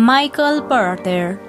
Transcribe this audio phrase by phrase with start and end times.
[0.00, 1.40] Michael Porter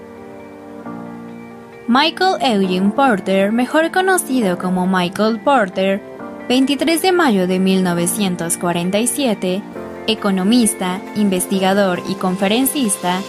[1.87, 6.01] Michael Eugene Porter, mejor conocido como Michael Porter,
[6.47, 9.61] 23 de mayo de 1947,
[10.07, 13.21] economista, investigador y conferencista,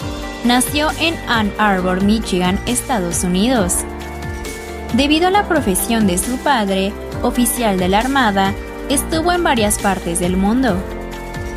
[0.46, 3.84] nació en Ann Arbor, Michigan, Estados Unidos.
[4.94, 8.54] Debido a la profesión de su padre, oficial de la Armada,
[8.88, 10.78] estuvo en varias partes del mundo.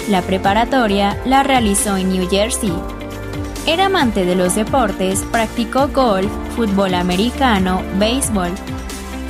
[0.09, 2.73] La preparatoria la realizó en New Jersey.
[3.65, 8.51] Era amante de los deportes, practicó golf, fútbol americano, béisbol.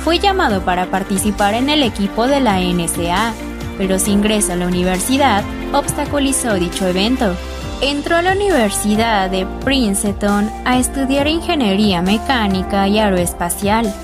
[0.02, 3.32] Fue llamado para participar en el equipo de la NSA,
[3.78, 7.36] pero su ingreso a la universidad obstaculizó dicho evento.
[7.80, 13.94] Entró a la Universidad de Princeton a estudiar ingeniería mecánica y aeroespacial.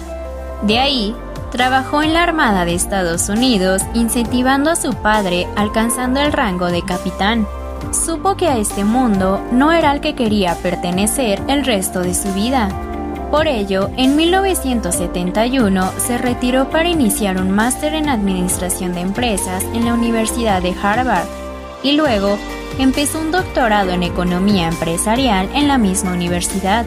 [0.62, 1.14] De ahí,
[1.50, 6.82] trabajó en la Armada de Estados Unidos incentivando a su padre alcanzando el rango de
[6.82, 7.46] capitán.
[7.92, 12.32] Supo que a este mundo no era al que quería pertenecer el resto de su
[12.32, 12.68] vida.
[13.30, 19.84] Por ello, en 1971 se retiró para iniciar un máster en Administración de Empresas en
[19.84, 21.26] la Universidad de Harvard
[21.82, 22.38] y luego
[22.78, 26.86] empezó un doctorado en Economía Empresarial en la misma universidad.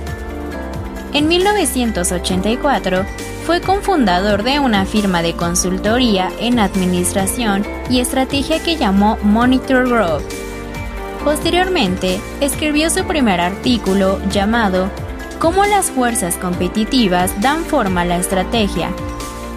[1.13, 3.05] En 1984
[3.45, 10.42] fue cofundador de una firma de consultoría en administración y estrategia que llamó Monitor Group.
[11.23, 14.89] Posteriormente, escribió su primer artículo llamado
[15.39, 18.89] Cómo las fuerzas competitivas dan forma a la estrategia.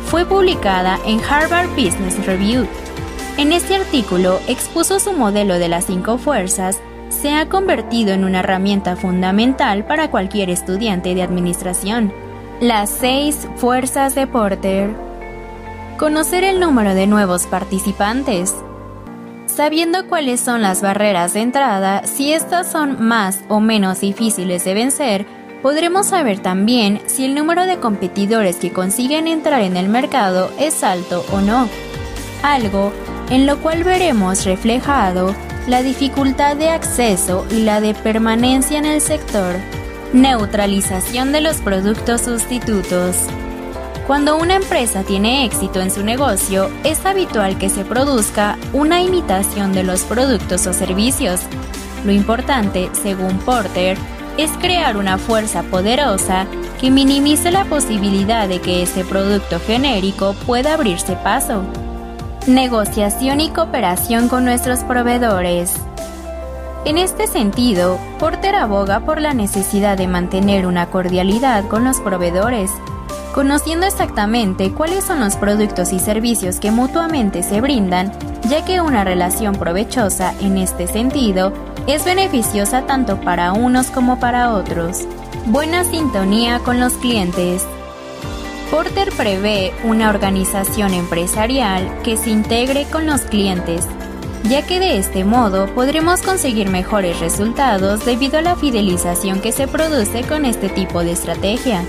[0.07, 2.67] Fue publicada en Harvard Business Review
[3.39, 8.41] en este artículo expuso su modelo de las cinco fuerzas, se ha convertido en una
[8.41, 12.15] herramienta fundamental para cualquier estudiante de administración.
[12.63, 14.89] Las seis fuerzas de Porter.
[15.99, 18.55] Conocer el número de nuevos participantes.
[19.57, 24.75] Sabiendo cuáles son las barreras de entrada, si estas son más o menos difíciles de
[24.75, 25.25] vencer,
[25.63, 30.85] podremos saber también si el número de competidores que consiguen entrar en el mercado es
[30.85, 31.71] alto o no.
[32.43, 32.93] Algo
[33.31, 35.35] en lo cual veremos reflejado
[35.67, 39.57] la dificultad de acceso y la de permanencia en el sector.
[40.13, 43.27] Neutralización de los productos sustitutos.
[44.07, 49.73] Cuando una empresa tiene éxito en su negocio, es habitual que se produzca una imitación
[49.73, 51.41] de los productos o servicios.
[52.05, 53.99] Lo importante, según Porter,
[54.39, 56.47] es crear una fuerza poderosa
[56.81, 61.65] que minimice la posibilidad de que ese producto genérico pueda abrirse paso.
[62.47, 65.75] Negociación y cooperación con nuestros proveedores.
[66.85, 72.71] En este sentido, Porter aboga por la necesidad de mantener una cordialidad con los proveedores,
[73.37, 78.11] conociendo exactamente cuáles son los productos y servicios que mutuamente se brindan,
[78.49, 81.53] ya que una relación provechosa en este sentido
[81.87, 85.03] es beneficiosa tanto para unos como para otros.
[85.45, 87.63] Buena sintonía con los clientes.
[88.71, 93.87] Porter prevé una organización empresarial que se integre con los clientes,
[94.45, 99.69] ya que de este modo podremos conseguir mejores resultados debido a la fidelización que se
[99.69, 101.85] produce con este tipo de estrategia.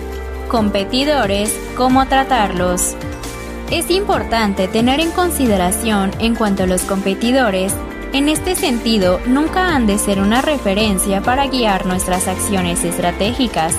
[0.47, 2.95] Competidores, ¿cómo tratarlos?
[3.69, 7.73] Es importante tener en consideración en cuanto a los competidores,
[8.13, 13.75] en este sentido nunca han de ser una referencia para guiar nuestras acciones estratégicas.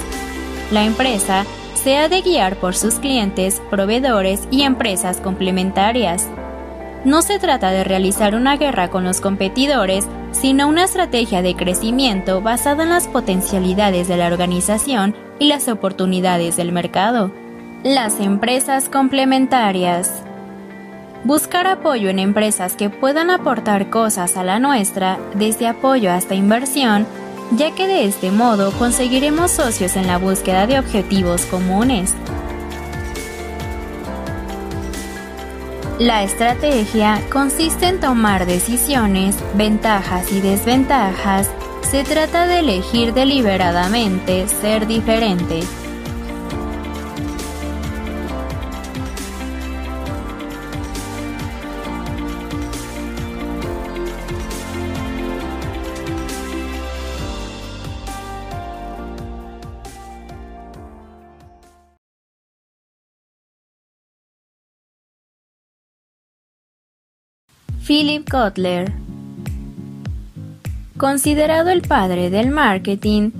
[0.70, 6.28] La empresa se ha de guiar por sus clientes, proveedores y empresas complementarias.
[7.08, 12.42] No se trata de realizar una guerra con los competidores, sino una estrategia de crecimiento
[12.42, 17.32] basada en las potencialidades de la organización y las oportunidades del mercado.
[17.82, 20.22] Las empresas complementarias.
[21.24, 27.06] Buscar apoyo en empresas que puedan aportar cosas a la nuestra, desde apoyo hasta inversión,
[27.52, 32.14] ya que de este modo conseguiremos socios en la búsqueda de objetivos comunes.
[35.98, 41.50] La estrategia consiste en tomar decisiones, ventajas y desventajas.
[41.82, 45.58] Se trata de elegir deliberadamente ser diferente,
[67.88, 68.92] Philip Kotler
[70.98, 73.30] Considerado el padre del marketing,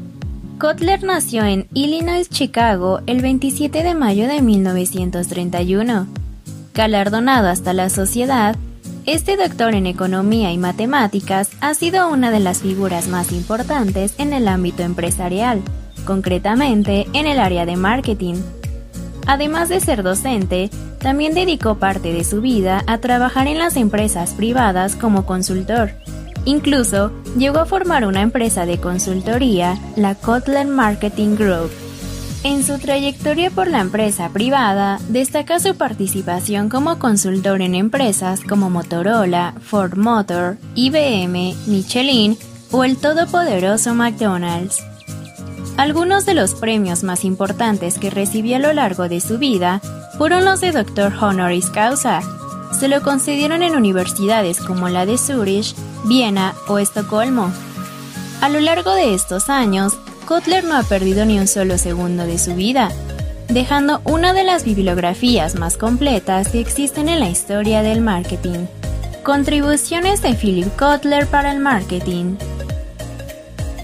[0.59, 6.07] Kotler nació en Illinois, Chicago, el 27 de mayo de 1931.
[6.73, 8.57] Galardonado hasta la sociedad,
[9.05, 14.33] Este doctor en economía y matemáticas ha sido una de las figuras más importantes en
[14.33, 15.61] el ámbito empresarial,
[16.07, 18.37] concretamente en el área de marketing.
[19.29, 20.71] Además de ser docente,
[21.01, 25.91] también dedicó parte de su vida a trabajar en las empresas privadas como consultor.
[26.47, 31.71] Incluso llegó a formar una empresa de consultoría, la Kotler Marketing Group.
[32.43, 38.71] En su trayectoria por la empresa privada, destaca su participación como consultor en empresas como
[38.71, 42.39] Motorola, Ford Motor, IBM, Michelin
[42.71, 44.83] o el todopoderoso McDonald's.
[45.79, 49.81] Algunos de los premios más importantes que recibió a lo largo de su vida
[50.19, 52.21] fueron los de Doctor Honoris Causa.
[52.77, 57.53] Se lo concedieron en universidades como la de Zurich, Viena o Estocolmo.
[58.41, 59.97] A lo largo de estos años,
[60.27, 62.91] Kotler no ha perdido ni un solo segundo de su vida,
[63.49, 68.67] dejando una de las bibliografías más completas que existen en la historia del marketing.
[69.23, 72.35] Contribuciones de Philip Kotler para el marketing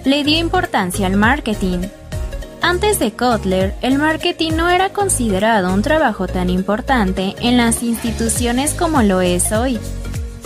[0.04, 1.80] le dio importancia al marketing.
[2.60, 8.74] Antes de Kotler, el marketing no era considerado un trabajo tan importante en las instituciones
[8.74, 9.78] como lo es hoy.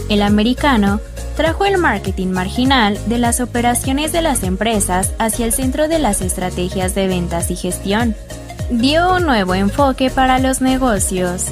[0.08, 1.00] El americano
[1.36, 6.20] trajo el marketing marginal de las operaciones de las empresas hacia el centro de las
[6.20, 8.16] estrategias de ventas y gestión.
[8.70, 11.44] Dio un nuevo enfoque para los negocios.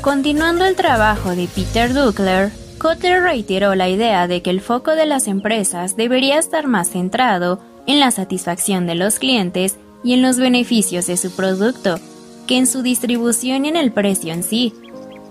[0.00, 5.04] Continuando el trabajo de Peter Duckler, Kotler reiteró la idea de que el foco de
[5.04, 10.38] las empresas debería estar más centrado en la satisfacción de los clientes y en los
[10.38, 12.00] beneficios de su producto,
[12.46, 14.72] que en su distribución y en el precio en sí.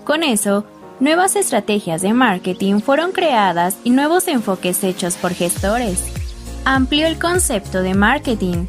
[0.04, 0.64] Con eso,
[1.00, 6.04] nuevas estrategias de marketing fueron creadas y nuevos enfoques hechos por gestores.
[6.64, 8.66] Amplió el concepto de marketing,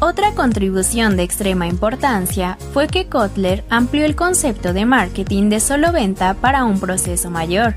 [0.00, 5.92] otra contribución de extrema importancia fue que Kotler amplió el concepto de marketing de solo
[5.92, 7.76] venta para un proceso mayor.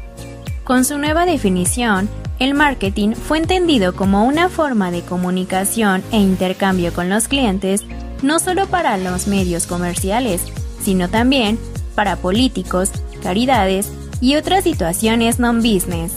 [0.64, 2.10] Con su nueva definición,
[2.40, 7.84] el marketing fue entendido como una forma de comunicación e intercambio con los clientes,
[8.22, 10.42] no solo para los medios comerciales,
[10.82, 11.60] sino también
[11.94, 12.92] para políticos,
[13.22, 13.92] caridades
[14.22, 16.14] y otras situaciones non-business.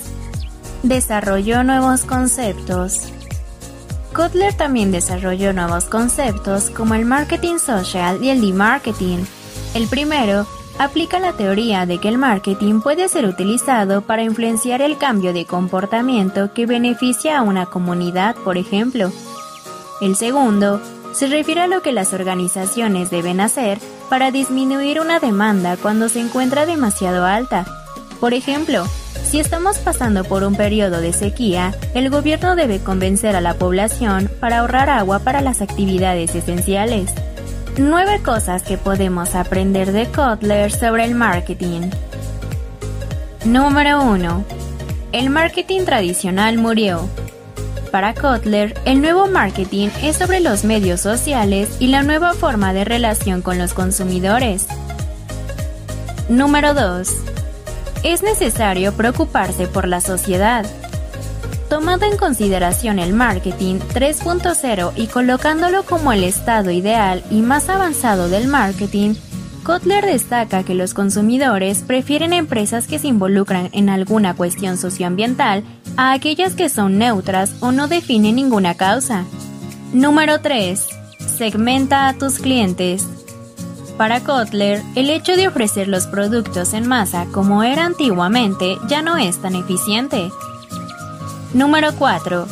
[0.83, 3.13] Desarrolló nuevos conceptos.
[4.17, 9.19] Kotler también desarrolló nuevos conceptos como el marketing social y el de-marketing.
[9.75, 10.47] El primero
[10.79, 15.45] aplica la teoría de que el marketing puede ser utilizado para influenciar el cambio de
[15.45, 19.13] comportamiento que beneficia a una comunidad, por ejemplo.
[20.01, 20.81] El segundo
[21.13, 23.79] se refiere a lo que las organizaciones deben hacer
[24.09, 27.67] para disminuir una demanda cuando se encuentra demasiado alta.
[28.19, 28.87] Por ejemplo,
[29.37, 34.31] si estamos pasando por un periodo de sequía, el gobierno debe convencer a la población
[34.41, 37.13] para ahorrar agua para las actividades esenciales.
[37.77, 41.91] Nueve cosas que podemos aprender de Kotler sobre el marketing.
[43.45, 44.45] Número 1.
[45.13, 47.07] El marketing tradicional murió.
[47.93, 52.87] Para Kotler, el nuevo marketing es sobre los medios sociales y la nueva forma de
[52.87, 54.67] relación con los consumidores.
[56.31, 57.36] Número 2
[58.13, 60.65] es necesario preocuparse por la sociedad.
[61.69, 68.29] Tomando en consideración el marketing 3.0 y colocándolo como el estado ideal y más avanzado
[68.29, 69.15] del marketing,
[69.65, 75.65] Kotler destaca que los consumidores prefieren empresas que se involucran en alguna cuestión socioambiental
[75.97, 79.25] a aquellas que son neutras o no definen ninguna causa.
[79.93, 80.87] Número 3.
[81.19, 83.05] Segmenta a tus clientes.
[83.97, 89.17] Para Kotler, el hecho de ofrecer los productos en masa como era antiguamente ya no
[89.17, 90.31] es tan eficiente.
[91.55, 92.47] Número 4.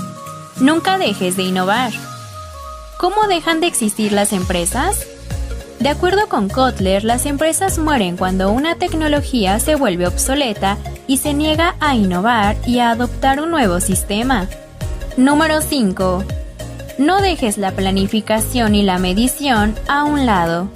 [0.60, 1.92] Nunca dejes de innovar.
[2.98, 5.06] ¿Cómo dejan de existir las empresas?
[5.80, 11.34] De acuerdo con Kotler, las empresas mueren cuando una tecnología se vuelve obsoleta y se
[11.34, 14.48] niega a innovar y a adoptar un nuevo sistema.
[15.18, 16.24] Número 5.
[16.96, 20.70] No dejes la planificación y la medición a un lado.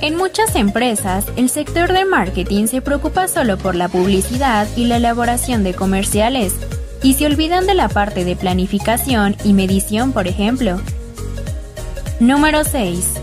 [0.00, 4.98] En muchas empresas, el sector de marketing se preocupa solo por la publicidad y la
[4.98, 6.54] elaboración de comerciales,
[7.02, 10.80] y se olvidan de la parte de planificación y medición, por ejemplo.
[12.20, 13.14] Número 6.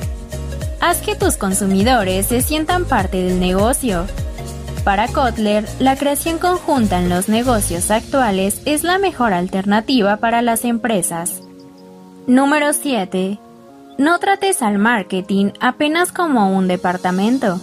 [0.81, 4.05] Haz que tus consumidores se sientan parte del negocio.
[4.83, 10.65] Para Kotler, la creación conjunta en los negocios actuales es la mejor alternativa para las
[10.65, 11.41] empresas.
[12.27, 13.39] Número 7.
[13.97, 17.61] No trates al marketing apenas como un departamento.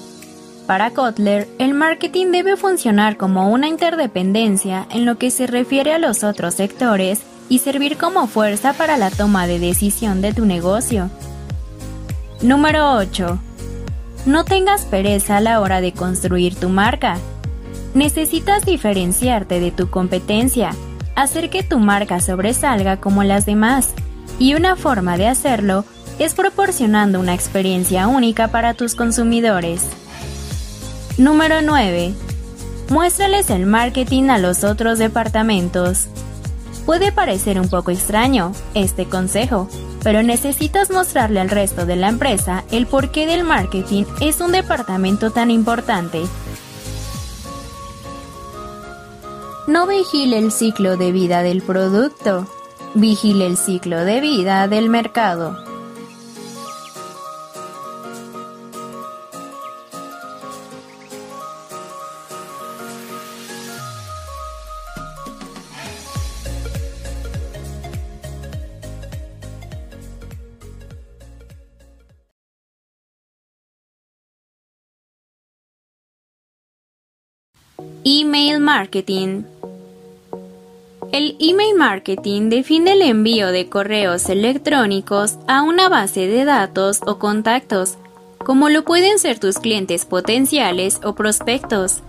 [0.66, 5.98] Para Kotler, el marketing debe funcionar como una interdependencia en lo que se refiere a
[5.98, 7.20] los otros sectores
[7.50, 11.10] y servir como fuerza para la toma de decisión de tu negocio.
[12.40, 13.38] Número 8.
[14.24, 17.18] No tengas pereza a la hora de construir tu marca.
[17.92, 20.70] Necesitas diferenciarte de tu competencia,
[21.14, 23.90] hacer que tu marca sobresalga como las demás,
[24.38, 25.84] y una forma de hacerlo
[26.24, 29.82] es proporcionando una experiencia única para tus consumidores.
[31.18, 32.14] Número 9.
[32.90, 36.06] Muéstrales el marketing a los otros departamentos.
[36.86, 39.68] Puede parecer un poco extraño este consejo,
[40.02, 45.30] pero necesitas mostrarle al resto de la empresa el porqué del marketing es un departamento
[45.30, 46.22] tan importante.
[49.66, 52.46] No vigile el ciclo de vida del producto,
[52.94, 55.71] vigile el ciclo de vida del mercado.
[78.14, 79.44] Email marketing.
[81.12, 87.18] El email marketing define el envío de correos electrónicos a una base de datos o
[87.18, 87.96] contactos,
[88.36, 92.02] como lo pueden ser tus clientes potenciales o prospectos.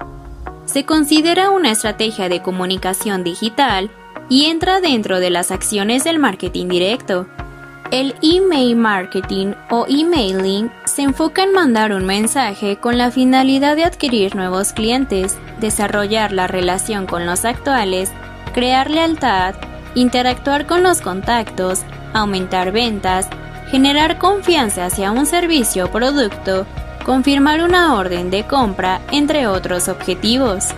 [0.65, 3.89] Se considera una estrategia de comunicación digital
[4.27, 7.27] y entra dentro de las acciones del marketing directo.
[7.91, 13.83] El email marketing o emailing se enfoca en mandar un mensaje con la finalidad de
[13.83, 18.11] adquirir nuevos clientes, desarrollar la relación con los actuales,
[18.53, 19.55] crear lealtad,
[19.95, 21.81] interactuar con los contactos,
[22.13, 23.27] aumentar ventas,
[23.69, 26.65] generar confianza hacia un servicio o producto,
[27.05, 30.69] confirmar una orden de compra, entre otros objetivos.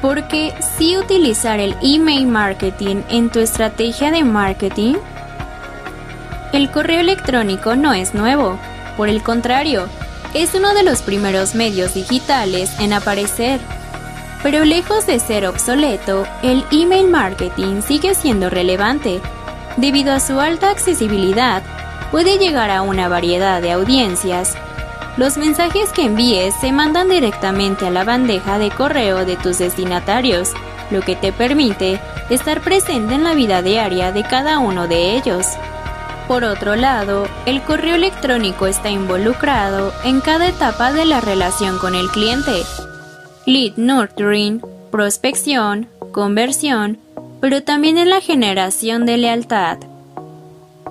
[0.00, 4.94] Porque si utilizar el email marketing en tu estrategia de marketing,
[6.52, 8.58] el correo electrónico no es nuevo,
[8.96, 9.88] por el contrario,
[10.34, 13.60] es uno de los primeros medios digitales en aparecer.
[14.42, 19.20] Pero lejos de ser obsoleto, el email marketing sigue siendo relevante.
[19.76, 21.62] Debido a su alta accesibilidad,
[22.10, 24.56] puede llegar a una variedad de audiencias.
[25.16, 30.52] Los mensajes que envíes se mandan directamente a la bandeja de correo de tus destinatarios,
[30.90, 35.46] lo que te permite estar presente en la vida diaria de cada uno de ellos.
[36.30, 41.96] Por otro lado, el correo electrónico está involucrado en cada etapa de la relación con
[41.96, 42.62] el cliente.
[43.46, 46.98] Lead nurturing, prospección, conversión,
[47.40, 49.78] pero también en la generación de lealtad.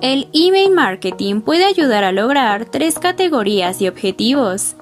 [0.02, 4.74] El email marketing puede ayudar a lograr tres categorías y objetivos.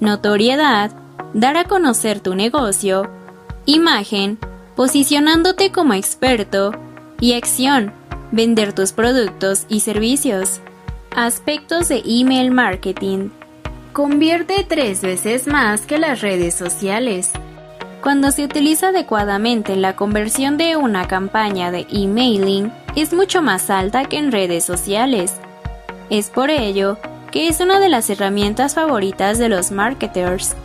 [0.00, 0.90] Notoriedad,
[1.34, 3.08] dar a conocer tu negocio,
[3.64, 4.40] imagen,
[4.74, 6.72] posicionándote como experto,
[7.20, 7.92] y acción,
[8.34, 10.60] vender tus productos y servicios.
[11.14, 13.28] Aspectos de email marketing.
[13.92, 17.30] Convierte tres veces más que las redes sociales.
[18.02, 24.04] Cuando se utiliza adecuadamente la conversión de una campaña de emailing es mucho más alta
[24.06, 25.34] que en redes sociales.
[26.10, 26.98] Es por ello
[27.30, 30.56] que es una de las herramientas favoritas de los marketers.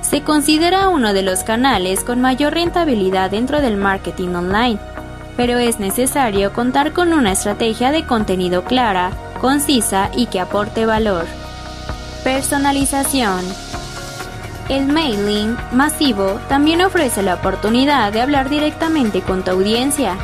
[0.00, 4.93] Se considera uno de los canales con mayor rentabilidad dentro del marketing online
[5.36, 9.10] pero es necesario contar con una estrategia de contenido clara,
[9.40, 11.26] concisa y que aporte valor.
[12.22, 13.44] Personalización.
[14.68, 20.16] El mailing masivo también ofrece la oportunidad de hablar directamente con tu audiencia,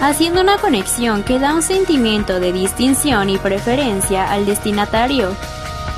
[0.00, 5.36] haciendo una conexión que da un sentimiento de distinción y preferencia al destinatario.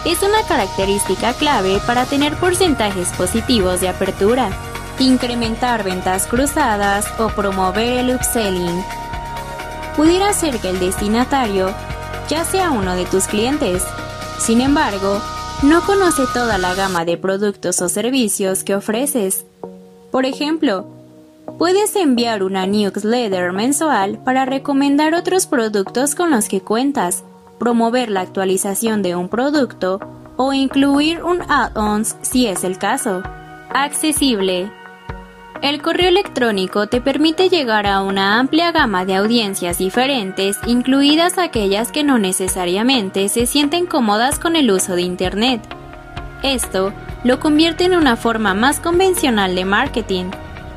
[0.05, 4.51] Es una característica clave para tener porcentajes positivos de apertura
[5.05, 8.83] incrementar ventas cruzadas o promover el upselling.
[9.97, 11.75] Pudiera ser que el destinatario
[12.29, 13.83] ya sea uno de tus clientes.
[14.39, 15.21] Sin embargo,
[15.63, 19.45] no conoce toda la gama de productos o servicios que ofreces.
[20.13, 20.87] Por ejemplo,
[21.59, 27.25] puedes enviar una newsletter mensual para recomendar otros productos con los que cuentas,
[27.59, 30.01] promover la actualización de un producto
[30.37, 33.23] o incluir un add-ons si es el caso.
[33.71, 34.78] Accesible.
[35.61, 41.91] El correo electrónico te permite llegar a una amplia gama de audiencias diferentes, incluidas aquellas
[41.91, 45.61] que no necesariamente se sienten cómodas con el uso de Internet.
[46.45, 46.93] Esto
[47.25, 50.27] lo convierte en una forma más convencional de marketing.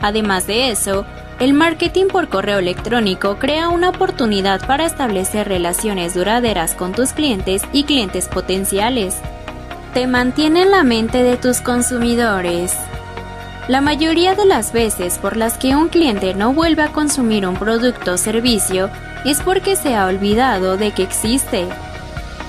[0.01, 1.05] Además de eso,
[1.39, 7.61] el marketing por correo electrónico crea una oportunidad para establecer relaciones duraderas con tus clientes
[7.71, 9.21] y clientes potenciales.
[9.93, 12.75] Te mantiene en la mente de tus consumidores.
[13.67, 17.55] La mayoría de las veces por las que un cliente no vuelve a consumir un
[17.55, 18.89] producto o servicio
[19.23, 21.67] es porque se ha olvidado de que existe.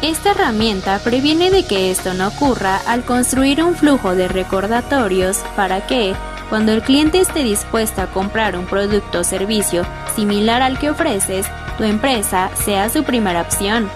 [0.00, 5.86] Esta herramienta previene de que esto no ocurra al construir un flujo de recordatorios para
[5.86, 6.14] que,
[6.48, 11.46] cuando el cliente esté dispuesto a comprar un producto o servicio similar al que ofreces,
[11.76, 13.88] tu empresa sea su primera opción.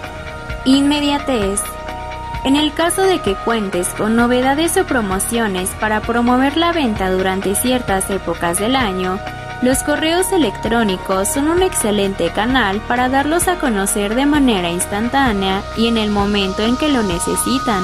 [0.65, 1.61] Inmediatez.
[2.47, 7.55] En el caso de que cuentes con novedades o promociones para promover la venta durante
[7.55, 9.19] ciertas épocas del año,
[9.61, 15.87] los correos electrónicos son un excelente canal para darlos a conocer de manera instantánea y
[15.87, 17.83] en el momento en que lo necesitan.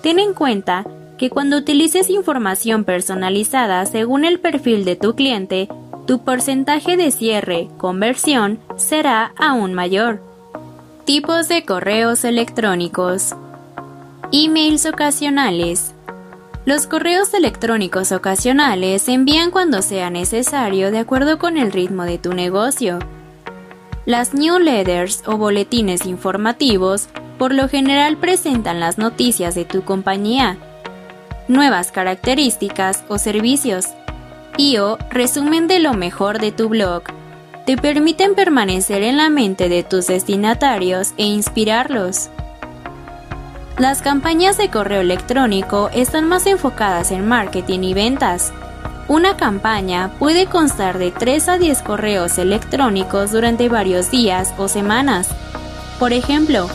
[0.00, 0.86] Ten en cuenta
[1.18, 5.68] que cuando utilices información personalizada según el perfil de tu cliente,
[6.06, 10.33] tu porcentaje de cierre, conversión, será aún mayor.
[11.04, 13.34] Tipos de correos electrónicos.
[14.32, 15.92] Emails ocasionales.
[16.64, 22.16] Los correos electrónicos ocasionales se envían cuando sea necesario de acuerdo con el ritmo de
[22.16, 23.00] tu negocio.
[24.06, 27.08] Las newsletters o boletines informativos
[27.38, 30.56] por lo general presentan las noticias de tu compañía,
[31.48, 33.88] nuevas características o servicios,
[34.56, 37.02] y o resumen de lo mejor de tu blog.
[37.64, 42.28] Te permiten permanecer en la mente de tus destinatarios e inspirarlos.
[43.78, 48.52] Las campañas de correo electrónico están más enfocadas en marketing y ventas.
[49.08, 55.28] Una campaña puede constar de 3 a 10 correos electrónicos durante varios días o semanas.
[55.98, 56.68] Por ejemplo,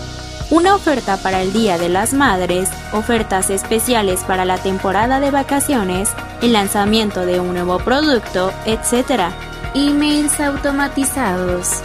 [0.50, 6.12] una oferta para el Día de las Madres, ofertas especiales para la temporada de vacaciones,
[6.42, 9.32] el lanzamiento de un nuevo producto, etc.
[9.76, 11.82] Emails automatizados.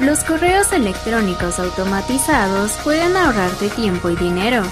[0.00, 4.62] Los correos electrónicos automatizados pueden ahorrarte tiempo y dinero.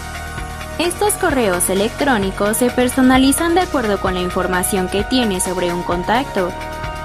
[0.78, 6.50] Estos correos electrónicos se personalizan de acuerdo con la información que tienes sobre un contacto.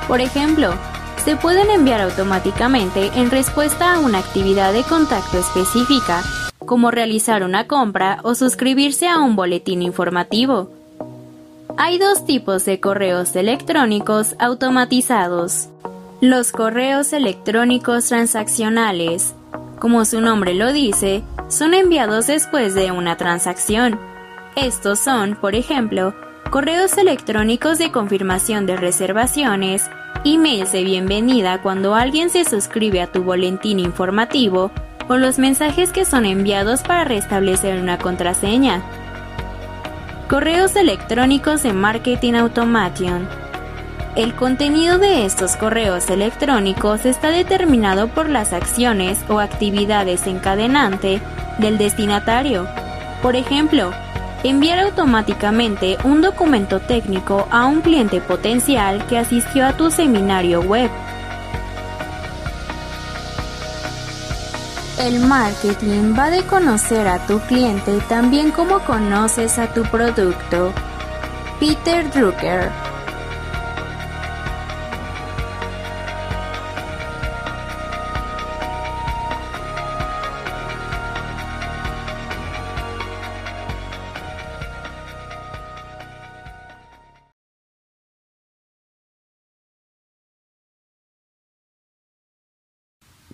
[0.07, 0.73] Por ejemplo,
[1.23, 6.23] se pueden enviar automáticamente en respuesta a una actividad de contacto específica,
[6.57, 10.71] como realizar una compra o suscribirse a un boletín informativo.
[11.77, 15.69] Hay dos tipos de correos electrónicos automatizados.
[16.21, 19.35] Los correos electrónicos transaccionales,
[19.79, 23.99] como su nombre lo dice, son enviados después de una transacción.
[24.55, 26.15] Estos son, por ejemplo,
[26.49, 29.89] correos electrónicos de confirmación de reservaciones,
[30.23, 34.71] emails de bienvenida cuando alguien se suscribe a tu boletín informativo
[35.07, 38.81] o los mensajes que son enviados para restablecer una contraseña.
[40.29, 43.27] Correos electrónicos de Marketing Automation.
[44.15, 51.21] El contenido de estos correos electrónicos está determinado por las acciones o actividades encadenante
[51.57, 52.67] del destinatario.
[53.21, 53.91] Por ejemplo,
[54.43, 60.89] enviar automáticamente un documento técnico a un cliente potencial que asistió a tu seminario web.
[64.99, 70.71] El marketing va de conocer a tu cliente también como conoces a tu producto.
[71.59, 72.90] Peter Drucker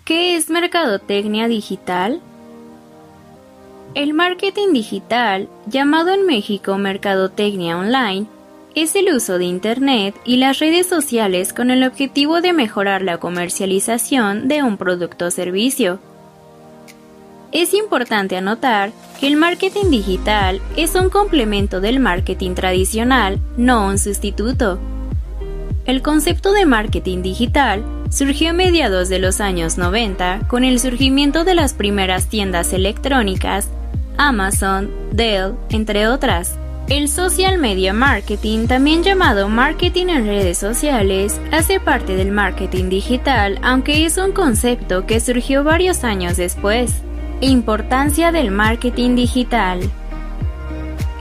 [0.08, 2.22] ¿Qué es mercadotecnia digital?
[3.93, 8.26] El marketing digital, llamado en México mercadotecnia online,
[8.74, 13.17] es el uso de Internet y las redes sociales con el objetivo de mejorar la
[13.17, 16.00] comercialización de un producto o servicio.
[17.52, 23.98] Es importante anotar que el marketing digital es un complemento del marketing tradicional, no un
[23.98, 24.80] sustituto.
[25.88, 31.45] El concepto de marketing digital surgió a mediados de los años 90 con el surgimiento
[31.45, 33.69] de las primeras tiendas electrónicas,
[34.17, 36.60] Amazon, Dell, entre otras.
[36.89, 43.58] El social media marketing, también llamado marketing en redes sociales, hace parte del marketing digital,
[43.63, 46.95] aunque es un concepto que surgió varios años después.
[47.39, 49.80] Importancia del marketing digital.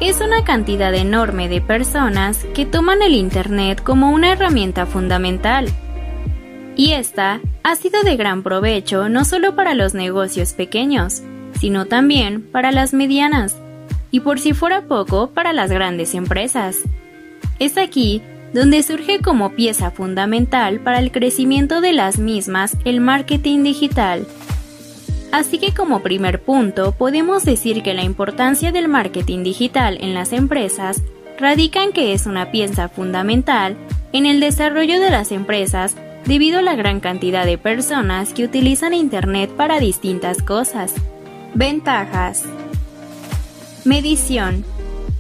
[0.01, 5.69] Es una cantidad enorme de personas que toman el Internet como una herramienta fundamental
[6.77, 11.23] y esta ha sido de gran provecho no solo para los negocios pequeños,
[11.59, 13.57] sino también para las medianas
[14.11, 16.77] y por si fuera poco para las grandes empresas.
[17.59, 18.21] Es aquí
[18.53, 24.27] donde surge como pieza fundamental para el crecimiento de las mismas el marketing digital.
[25.33, 30.33] Así que como primer punto podemos decir que la importancia del marketing digital en las
[30.33, 31.03] empresas
[31.39, 33.77] radica en que es una pieza fundamental
[34.13, 38.95] en el desarrollo de las empresas debido a la gran cantidad de personas que utilizan
[38.95, 40.95] Internet para distintas cosas.
[41.55, 42.45] Ventajas.
[43.85, 44.65] Medición.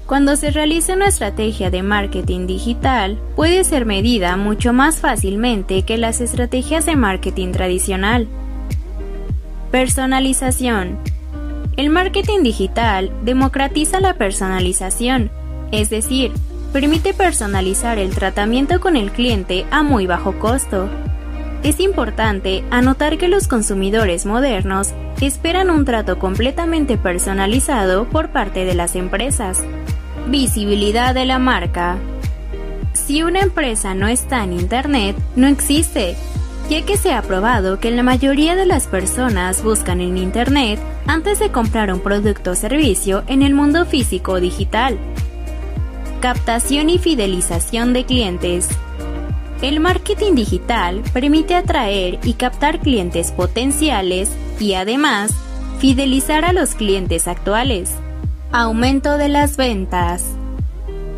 [0.06, 5.98] Cuando se realiza una estrategia de marketing digital, puede ser medida mucho más fácilmente que
[5.98, 8.28] las estrategias de marketing tradicional.
[9.76, 10.98] Personalización.
[11.76, 15.30] El marketing digital democratiza la personalización,
[15.70, 16.32] es decir,
[16.72, 20.88] permite personalizar el tratamiento con el cliente a muy bajo costo.
[21.62, 28.74] Es importante anotar que los consumidores modernos esperan un trato completamente personalizado por parte de
[28.74, 29.62] las empresas.
[30.26, 31.98] Visibilidad de la marca.
[32.94, 36.16] Si una empresa no está en Internet, no existe,
[36.68, 41.38] ya que se ha probado que la mayoría de las personas buscan en Internet antes
[41.38, 44.98] de comprar un producto o servicio en el mundo físico o digital.
[46.20, 48.68] Captación y fidelización de clientes.
[49.62, 55.32] El marketing digital permite atraer y captar clientes potenciales y además
[55.78, 57.92] fidelizar a los clientes actuales.
[58.50, 60.35] Aumento de las ventas.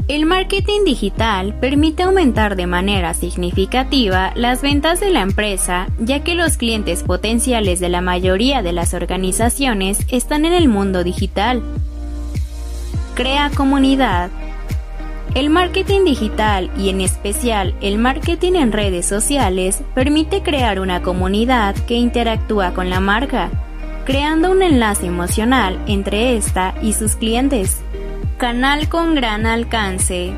[0.08, 6.34] El marketing digital permite aumentar de manera significativa las ventas de la empresa, ya que
[6.34, 11.62] los clientes potenciales de la mayoría de las organizaciones están en el mundo digital.
[13.16, 14.30] Crea comunidad.
[15.34, 21.76] El marketing digital y en especial el marketing en redes sociales permite crear una comunidad
[21.84, 23.50] que interactúa con la marca,
[24.06, 27.82] creando un enlace emocional entre esta y sus clientes.
[28.38, 30.32] Canal con gran alcance.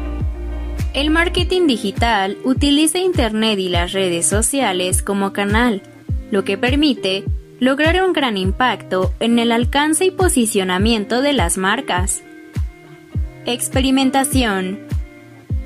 [0.95, 5.83] El marketing digital utiliza Internet y las redes sociales como canal,
[6.31, 7.25] lo que permite
[7.59, 12.23] lograr un gran impacto en el alcance y posicionamiento de las marcas.
[13.45, 14.79] Experimentación.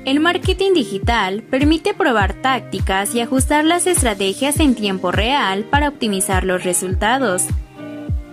[0.03, 6.43] El marketing digital permite probar tácticas y ajustar las estrategias en tiempo real para optimizar
[6.43, 7.45] los resultados.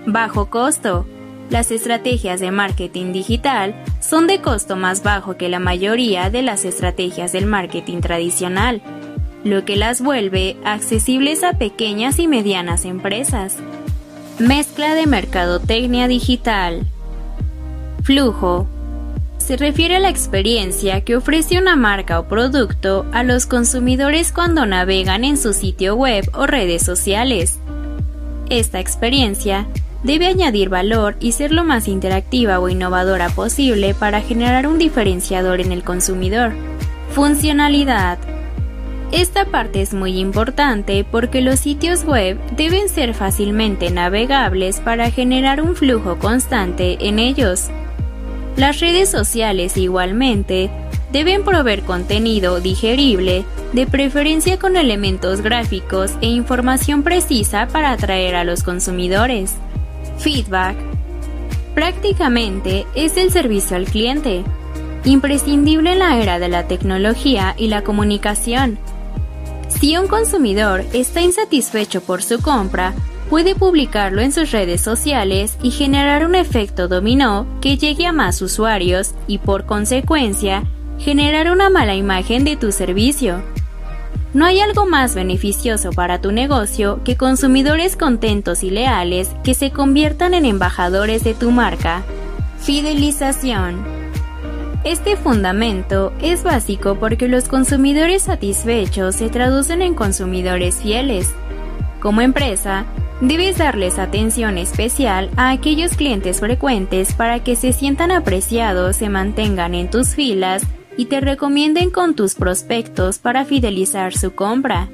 [0.06, 1.06] Bajo costo.
[1.52, 6.64] Las estrategias de marketing digital son de costo más bajo que la mayoría de las
[6.64, 8.80] estrategias del marketing tradicional,
[9.44, 13.58] lo que las vuelve accesibles a pequeñas y medianas empresas.
[14.38, 16.86] Mezcla de mercadotecnia digital.
[18.02, 18.66] Flujo.
[19.36, 24.64] Se refiere a la experiencia que ofrece una marca o producto a los consumidores cuando
[24.64, 27.58] navegan en su sitio web o redes sociales.
[28.48, 29.66] Esta experiencia
[30.02, 35.60] debe añadir valor y ser lo más interactiva o innovadora posible para generar un diferenciador
[35.60, 36.52] en el consumidor.
[37.10, 38.18] Funcionalidad.
[39.12, 45.60] Esta parte es muy importante porque los sitios web deben ser fácilmente navegables para generar
[45.60, 47.68] un flujo constante en ellos.
[48.56, 50.70] Las redes sociales igualmente
[51.12, 58.44] deben proveer contenido digerible, de preferencia con elementos gráficos e información precisa para atraer a
[58.44, 59.56] los consumidores.
[60.18, 60.76] Feedback.
[61.74, 64.44] Prácticamente es el servicio al cliente,
[65.04, 68.78] imprescindible en la era de la tecnología y la comunicación.
[69.68, 72.94] Si un consumidor está insatisfecho por su compra,
[73.30, 78.42] puede publicarlo en sus redes sociales y generar un efecto dominó que llegue a más
[78.42, 80.64] usuarios y por consecuencia
[80.98, 83.42] generar una mala imagen de tu servicio.
[84.34, 89.72] No hay algo más beneficioso para tu negocio que consumidores contentos y leales que se
[89.72, 92.02] conviertan en embajadores de tu marca.
[92.58, 93.84] Fidelización.
[94.84, 101.34] Este fundamento es básico porque los consumidores satisfechos se traducen en consumidores fieles.
[102.00, 102.86] Como empresa,
[103.20, 109.74] debes darles atención especial a aquellos clientes frecuentes para que se sientan apreciados, se mantengan
[109.74, 110.62] en tus filas
[110.96, 114.88] y te recomienden con tus prospectos para fidelizar su compra.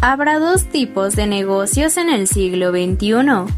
[0.00, 3.52] Habrá dos tipos de negocios en el siglo XXI,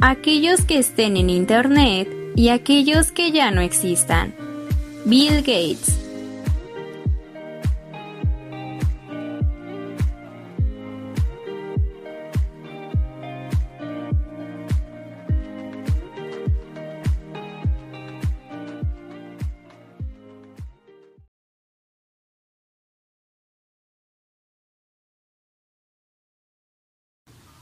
[0.00, 4.34] aquellos que estén en Internet y aquellos que ya no existan.
[5.04, 6.03] Bill Gates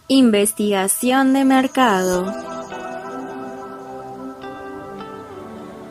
[0.09, 2.27] Investigación de mercado.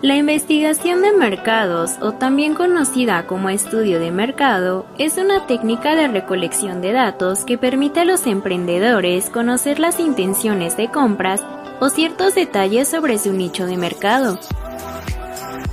[0.01, 6.09] La investigación de mercados, o también conocida como estudio de mercado, es una técnica de
[6.09, 11.41] recolección de datos que permite a los emprendedores conocer las intenciones de compras
[11.79, 14.37] o ciertos detalles sobre su nicho de mercado.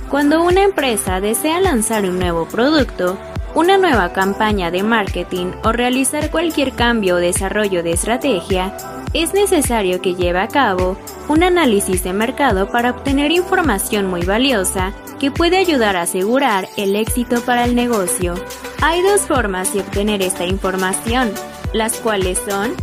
[0.09, 3.19] Cuando una empresa desea lanzar un nuevo producto,
[3.55, 8.75] una nueva campaña de marketing o realizar cualquier cambio o desarrollo de estrategia,
[9.13, 14.93] es necesario que lleve a cabo un análisis de mercado para obtener información muy valiosa
[15.19, 18.35] que puede ayudar a asegurar el éxito para el negocio.
[18.81, 21.31] Hay dos formas de obtener esta información,
[21.73, 22.73] las cuales son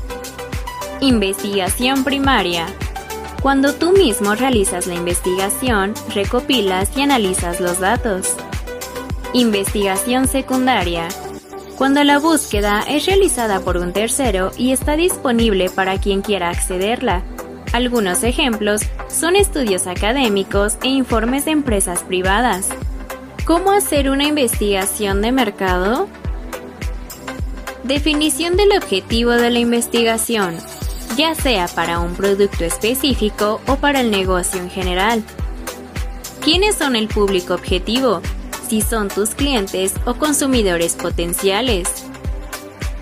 [1.01, 2.67] Investigación primaria.
[3.43, 8.35] Cuando tú mismo realizas la investigación, recopilas y analizas los datos.
[9.37, 11.09] Investigación secundaria.
[11.77, 17.23] Cuando la búsqueda es realizada por un tercero y está disponible para quien quiera accederla.
[17.75, 22.71] Algunos ejemplos son estudios académicos e informes de empresas privadas.
[23.45, 26.09] ¿Cómo hacer una investigación de mercado?
[27.85, 30.57] Definición del objetivo de la investigación,
[31.15, 35.23] ya sea para un producto específico o para el negocio en general.
[36.43, 38.23] ¿Quiénes son el público objetivo?
[38.69, 41.89] Si son tus clientes o consumidores potenciales.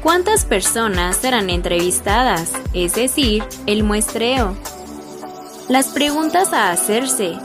[0.03, 2.53] ¿Cuántas personas serán entrevistadas?
[2.74, 4.55] Es decir, el muestreo.
[5.70, 7.38] Las preguntas a hacerse.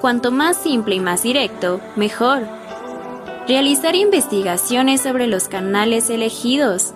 [0.00, 2.48] Cuanto más simple y más directo, mejor.
[3.46, 6.94] Realizar investigaciones sobre los canales elegidos.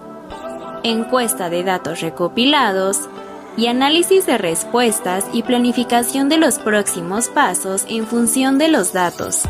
[0.84, 3.10] Encuesta de datos recopilados.
[3.56, 9.42] Y análisis de respuestas y planificación de los próximos pasos en función de los datos.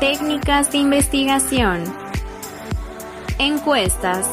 [0.00, 1.84] Técnicas de investigación.
[3.38, 4.28] Encuestas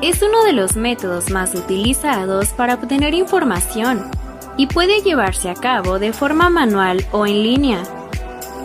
[0.00, 4.10] es uno de los métodos más utilizados para obtener información
[4.56, 7.82] y puede llevarse a cabo de forma manual o en línea.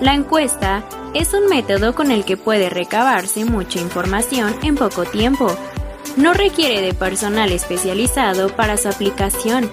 [0.01, 5.55] La encuesta es un método con el que puede recabarse mucha información en poco tiempo.
[6.17, 9.71] No requiere de personal especializado para su aplicación.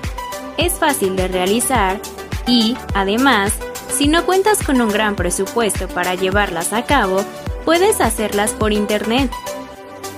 [0.57, 2.00] Es fácil de realizar
[2.46, 3.52] y, además,
[3.92, 7.24] si no cuentas con un gran presupuesto para llevarlas a cabo,
[7.64, 9.30] puedes hacerlas por Internet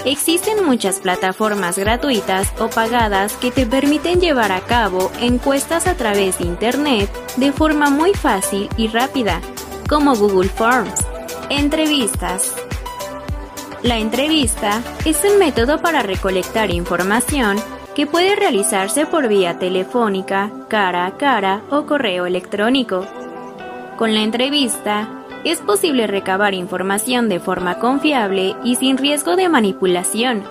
[0.06, 6.38] Existen muchas plataformas gratuitas o pagadas que te permiten llevar a cabo encuestas a través
[6.38, 9.40] de Internet de forma muy fácil y rápida,
[9.88, 11.04] como Google Forms.
[11.50, 12.54] Entrevistas.
[13.86, 17.56] La entrevista es un método para recolectar información
[17.94, 23.06] que puede realizarse por vía telefónica, cara a cara o correo electrónico.
[23.96, 25.08] Con la entrevista,
[25.44, 30.42] es posible recabar información de forma confiable y sin riesgo de manipulación.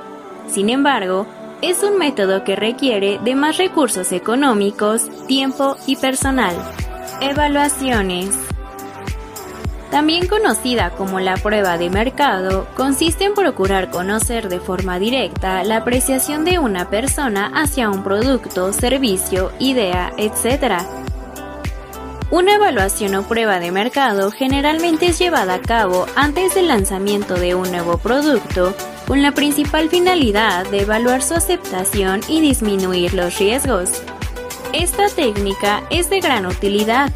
[0.48, 1.28] Sin embargo,
[1.62, 6.56] es un método que requiere de más recursos económicos, tiempo y personal.
[7.20, 8.55] Evaluaciones.
[9.96, 15.78] También conocida como la prueba de mercado, consiste en procurar conocer de forma directa la
[15.78, 20.84] apreciación de una persona hacia un producto, servicio, idea, etc
[22.30, 27.56] una evaluación o prueba de mercado generalmente es llevada a cabo antes del lanzamiento de
[27.56, 28.76] un nuevo producto
[29.08, 34.04] con la principal finalidad de evaluar su aceptación y disminuir los riesgos.
[34.74, 37.14] Esta técnica es de gran utilidad,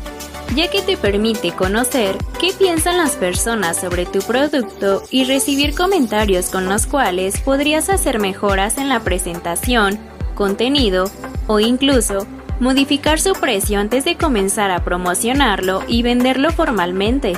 [0.56, 6.50] ya que te permite conocer qué piensan las personas sobre tu producto y recibir comentarios
[6.50, 10.00] con los cuales podrías hacer mejoras en la presentación,
[10.36, 11.10] contenido
[11.48, 12.26] o incluso
[12.60, 17.34] modificar su precio antes de comenzar a promocionarlo y venderlo formalmente.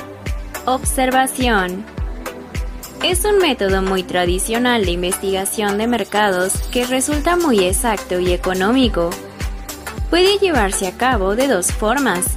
[0.64, 1.84] Observación.
[3.02, 9.10] Es un método muy tradicional de investigación de mercados que resulta muy exacto y económico.
[10.08, 12.36] Puede llevarse a cabo de dos formas,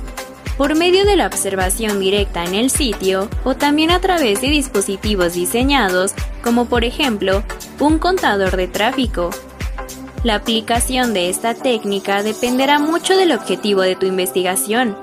[0.57, 5.33] por medio de la observación directa en el sitio o también a través de dispositivos
[5.33, 6.13] diseñados
[6.43, 7.43] como por ejemplo
[7.79, 9.31] un contador de tráfico
[10.25, 14.97] la aplicación de esta técnica dependerá mucho del objetivo de tu investigación.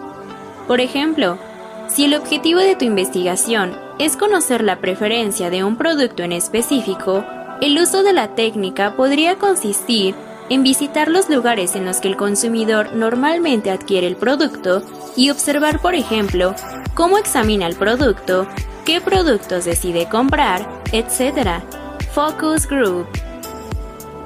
[0.67, 1.39] Por ejemplo,
[1.87, 7.25] si el objetivo de tu investigación es conocer la preferencia de un producto en específico,
[7.61, 10.17] el uso de la técnica podría consistir
[10.49, 14.83] en visitar los lugares en los que el consumidor normalmente adquiere el producto
[15.17, 16.55] y observar, por ejemplo,
[16.95, 18.47] cómo examina el producto,
[18.85, 21.63] qué productos decide comprar, etc.
[22.13, 23.07] Focus Group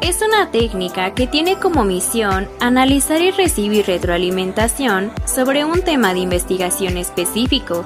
[0.06, 6.20] es una técnica que tiene como misión analizar y recibir retroalimentación sobre un tema de
[6.20, 7.84] investigación específico.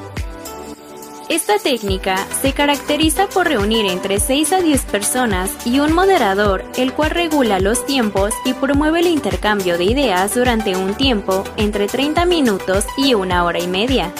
[1.30, 6.92] Esta técnica se caracteriza por reunir entre 6 a 10 personas y un moderador, el
[6.92, 12.24] cual regula los tiempos y promueve el intercambio de ideas durante un tiempo entre 30
[12.24, 14.12] minutos y una hora y media.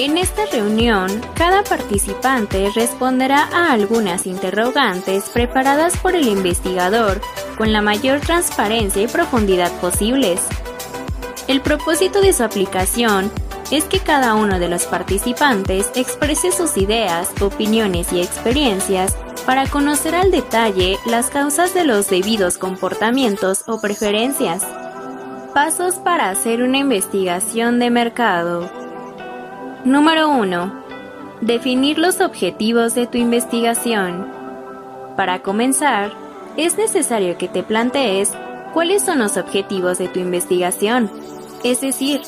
[0.00, 7.20] En esta reunión, cada participante responderá a algunas interrogantes preparadas por el investigador
[7.58, 10.40] con la mayor transparencia y profundidad posibles.
[11.46, 13.30] El propósito de su aplicación
[13.70, 20.14] es que cada uno de los participantes exprese sus ideas, opiniones y experiencias para conocer
[20.14, 24.66] al detalle las causas de los debidos comportamientos o preferencias.
[25.54, 28.70] Pasos para hacer una investigación de mercado.
[29.84, 30.80] Número 1.
[31.40, 34.28] Definir los objetivos de tu investigación.
[35.16, 36.12] Para comenzar,
[36.56, 38.32] es necesario que te plantees
[38.72, 41.10] cuáles son los objetivos de tu investigación,
[41.64, 42.22] es decir,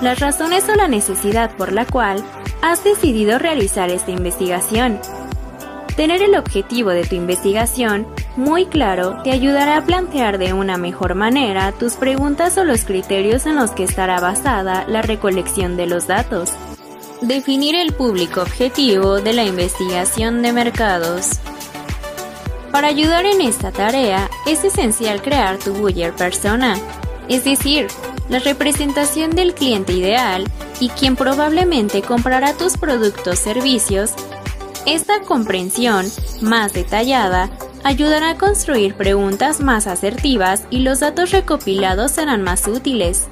[0.00, 2.22] las razones o la necesidad por la cual
[2.62, 5.00] has decidido realizar esta investigación.
[5.96, 11.16] Tener el objetivo de tu investigación muy claro te ayudará a plantear de una mejor
[11.16, 16.06] manera tus preguntas o los criterios en los que estará basada la recolección de los
[16.06, 16.52] datos.
[17.20, 21.40] Definir el público objetivo de la investigación de mercados.
[22.70, 26.76] Para ayudar en esta tarea es esencial crear tu buyer persona,
[27.28, 27.88] es decir,
[28.28, 30.44] la representación del cliente ideal
[30.80, 34.12] y quien probablemente comprará tus productos servicios.
[34.86, 36.06] Esta comprensión
[36.40, 37.50] más detallada
[37.84, 43.28] ayudará a construir preguntas más asertivas y los datos recopilados serán más útiles.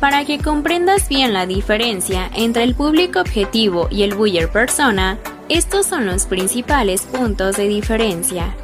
[0.00, 5.86] Para que comprendas bien la diferencia entre el público objetivo y el buyer persona, estos
[5.86, 8.54] son los principales puntos de diferencia.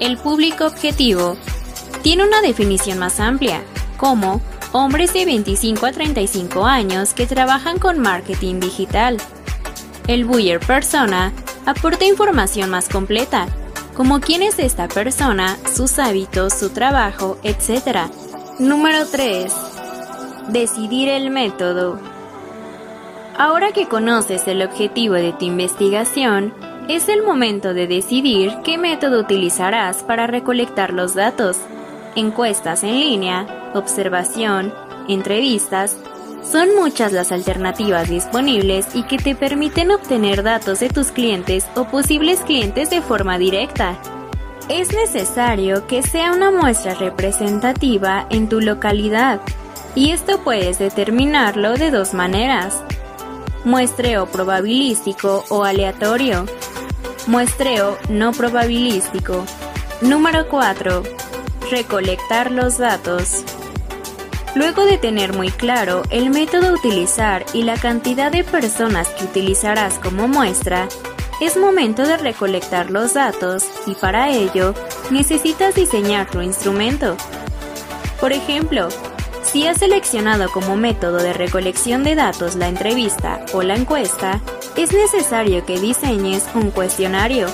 [0.00, 1.36] El público objetivo
[2.02, 3.62] tiene una definición más amplia,
[3.96, 4.40] como
[4.72, 9.18] hombres de 25 a 35 años que trabajan con marketing digital.
[10.08, 11.32] El buyer persona
[11.66, 13.46] aporta información más completa,
[13.94, 18.08] como quién es esta persona, sus hábitos, su trabajo, etc.
[18.58, 19.52] Número 3.
[20.48, 22.00] Decidir el método.
[23.36, 26.54] Ahora que conoces el objetivo de tu investigación,
[26.88, 31.58] es el momento de decidir qué método utilizarás para recolectar los datos.
[32.14, 34.74] Encuestas en línea, observación,
[35.08, 35.96] entrevistas,
[36.42, 41.84] son muchas las alternativas disponibles y que te permiten obtener datos de tus clientes o
[41.84, 43.98] posibles clientes de forma directa.
[44.68, 49.40] Es necesario que sea una muestra representativa en tu localidad,
[49.94, 52.82] y esto puedes determinarlo de dos maneras.
[53.64, 56.44] Muestreo probabilístico o aleatorio.
[57.26, 59.44] Muestreo no probabilístico.
[60.00, 61.21] Número 4.
[61.72, 63.44] Recolectar los datos.
[64.54, 69.24] Luego de tener muy claro el método a utilizar y la cantidad de personas que
[69.24, 70.86] utilizarás como muestra,
[71.40, 74.74] es momento de recolectar los datos y para ello
[75.10, 77.16] necesitas diseñar tu instrumento.
[78.20, 78.90] Por ejemplo,
[79.42, 84.42] si has seleccionado como método de recolección de datos la entrevista o la encuesta,
[84.76, 87.46] es necesario que diseñes un cuestionario.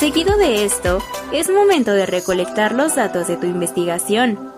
[0.00, 4.50] Seguido de esto, es momento de recolectar los datos de tu investigación.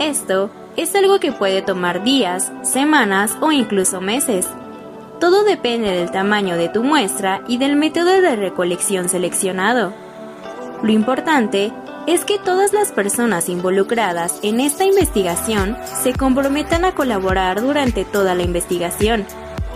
[0.00, 4.48] Esto es algo que puede tomar días, semanas o incluso meses.
[5.20, 9.94] Todo depende del tamaño de tu muestra y del método de recolección seleccionado.
[10.82, 11.72] Lo importante
[12.08, 18.34] es que todas las personas involucradas en esta investigación se comprometan a colaborar durante toda
[18.34, 19.24] la investigación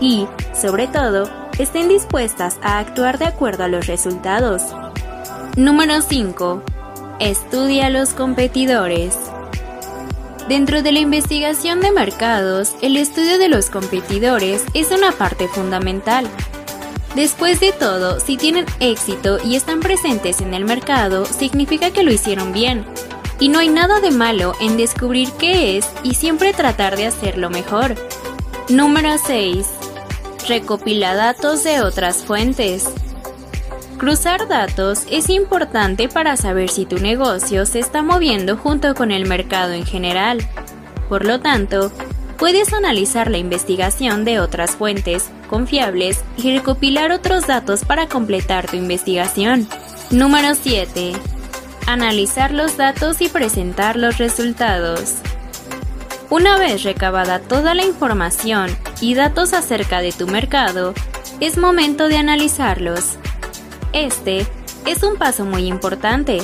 [0.01, 0.27] y,
[0.61, 4.63] sobre todo, estén dispuestas a actuar de acuerdo a los resultados.
[5.57, 6.63] Número 5.
[7.19, 9.17] Estudia a los competidores.
[10.49, 16.29] Dentro de la investigación de mercados, el estudio de los competidores es una parte fundamental.
[17.15, 22.13] Después de todo, si tienen éxito y están presentes en el mercado, significa que lo
[22.13, 22.85] hicieron bien.
[23.41, 27.51] Y no hay nada de malo en descubrir qué es y siempre tratar de hacerlo
[27.51, 27.95] mejor.
[28.69, 29.86] Número 6.
[30.49, 32.85] Recopila datos de otras fuentes.
[33.99, 39.27] Cruzar datos es importante para saber si tu negocio se está moviendo junto con el
[39.27, 40.39] mercado en general.
[41.09, 41.91] Por lo tanto,
[42.39, 48.77] puedes analizar la investigación de otras fuentes confiables y recopilar otros datos para completar tu
[48.77, 49.67] investigación.
[50.13, 51.13] Número 7.
[51.89, 55.17] Analizar los datos y presentar los resultados.
[56.29, 60.93] Una vez recabada toda la información y datos acerca de tu mercado,
[61.39, 63.17] es momento de analizarlos.
[63.93, 64.45] Este
[64.87, 66.39] es un paso muy importante.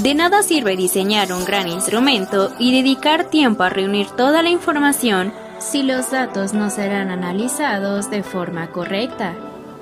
[0.00, 5.32] De nada sirve diseñar un gran instrumento y dedicar tiempo a reunir toda la información
[5.58, 9.34] si los datos no serán analizados de forma correcta.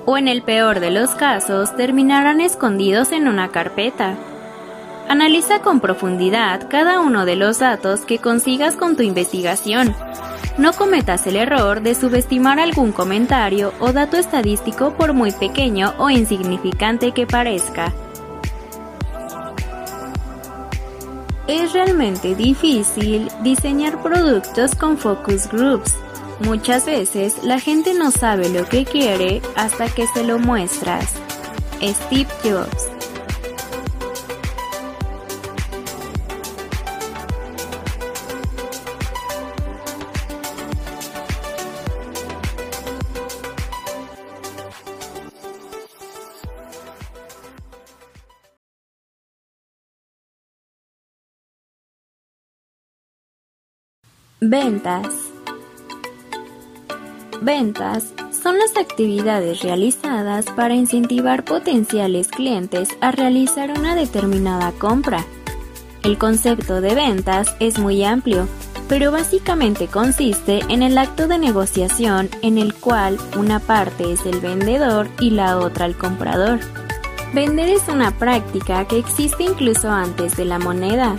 [0.05, 4.15] O en el peor de los casos, terminarán escondidos en una carpeta.
[5.07, 9.95] Analiza con profundidad cada uno de los datos que consigas con tu investigación
[10.57, 16.09] no cometas el error de subestimar algún comentario o dato estadístico por muy pequeño o
[16.09, 17.93] insignificante que parezca.
[21.47, 25.93] Es realmente difícil diseñar productos con focus groups.
[26.39, 31.13] Muchas veces la gente no sabe lo que quiere hasta que se lo muestras.
[31.81, 32.94] Steve Jobs.
[54.41, 55.07] Ventas.
[57.41, 58.13] Ventas
[58.43, 65.23] son las actividades realizadas para incentivar potenciales clientes a realizar una determinada compra.
[66.03, 68.49] El concepto de ventas es muy amplio,
[68.89, 74.41] pero básicamente consiste en el acto de negociación en el cual una parte es el
[74.41, 76.59] vendedor y la otra el comprador.
[77.33, 81.15] Vender es una práctica que existe incluso antes de la moneda.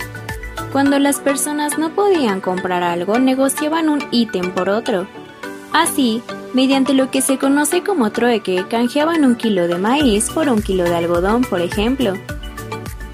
[0.77, 5.07] Cuando las personas no podían comprar algo, negociaban un ítem por otro.
[5.73, 6.21] Así,
[6.53, 10.83] mediante lo que se conoce como trueque, canjeaban un kilo de maíz por un kilo
[10.83, 12.13] de algodón, por ejemplo.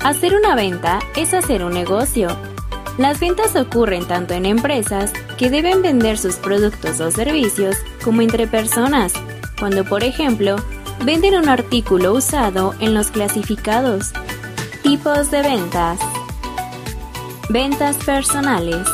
[0.04, 2.36] Hacer una venta es hacer un negocio.
[2.98, 8.46] Las ventas ocurren tanto en empresas que deben vender sus productos o servicios como entre
[8.46, 9.14] personas,
[9.58, 10.58] cuando por ejemplo
[11.06, 14.12] venden un artículo usado en los clasificados.
[14.84, 15.98] Tipos de ventas.
[17.50, 18.88] Ventas personales.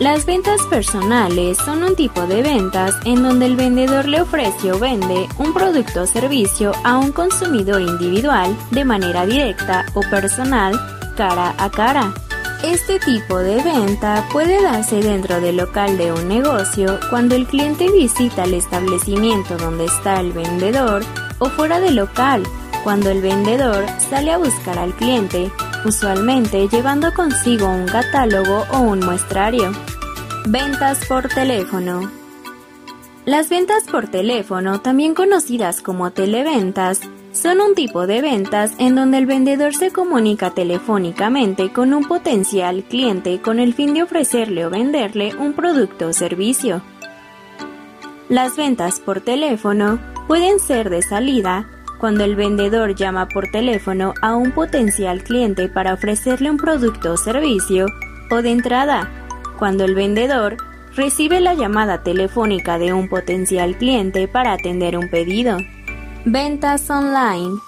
[0.00, 4.78] Las ventas personales son un tipo de ventas en donde el vendedor le ofrece o
[4.80, 10.78] vende un producto o servicio a un consumidor individual de manera directa o personal,
[11.16, 12.12] cara a cara.
[12.64, 17.90] Este tipo de venta puede darse dentro del local de un negocio cuando el cliente
[17.92, 21.04] visita el establecimiento donde está el vendedor
[21.38, 22.42] o fuera del local,
[22.82, 25.50] cuando el vendedor sale a buscar al cliente
[25.84, 29.72] usualmente llevando consigo un catálogo o un muestrario.
[30.46, 32.10] Ventas por teléfono.
[33.24, 37.00] Las ventas por teléfono, también conocidas como televentas,
[37.32, 42.82] son un tipo de ventas en donde el vendedor se comunica telefónicamente con un potencial
[42.84, 46.82] cliente con el fin de ofrecerle o venderle un producto o servicio.
[48.28, 51.68] Las ventas por teléfono pueden ser de salida,
[52.00, 57.16] cuando el vendedor llama por teléfono a un potencial cliente para ofrecerle un producto o
[57.18, 57.86] servicio,
[58.30, 59.10] o de entrada,
[59.58, 60.56] cuando el vendedor
[60.96, 65.58] recibe la llamada telefónica de un potencial cliente para atender un pedido.
[66.24, 67.58] Ventas online.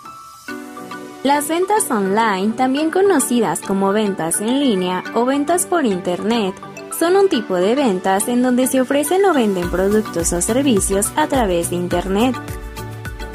[1.23, 6.55] Las ventas online, también conocidas como ventas en línea o ventas por Internet,
[6.99, 11.29] son un tipo de ventas en donde se ofrecen o venden productos o servicios a
[11.29, 12.35] través de Internet.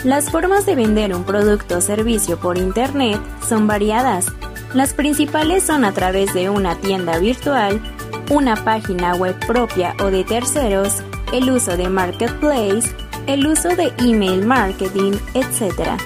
[0.08, 4.28] Las formas de vender un producto o servicio por Internet son variadas.
[4.74, 7.82] Las principales son a través de una tienda virtual,
[8.30, 11.04] una página web propia o de terceros,
[11.34, 12.90] el uso de marketplace,
[13.28, 16.00] el uso de email marketing, etc.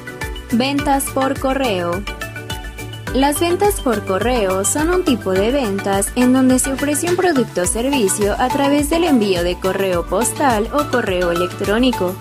[0.51, 2.01] Ventas por correo.
[3.13, 7.61] Las ventas por correo son un tipo de ventas en donde se ofrece un producto
[7.61, 12.15] o servicio a través del envío de correo postal o correo electrónico.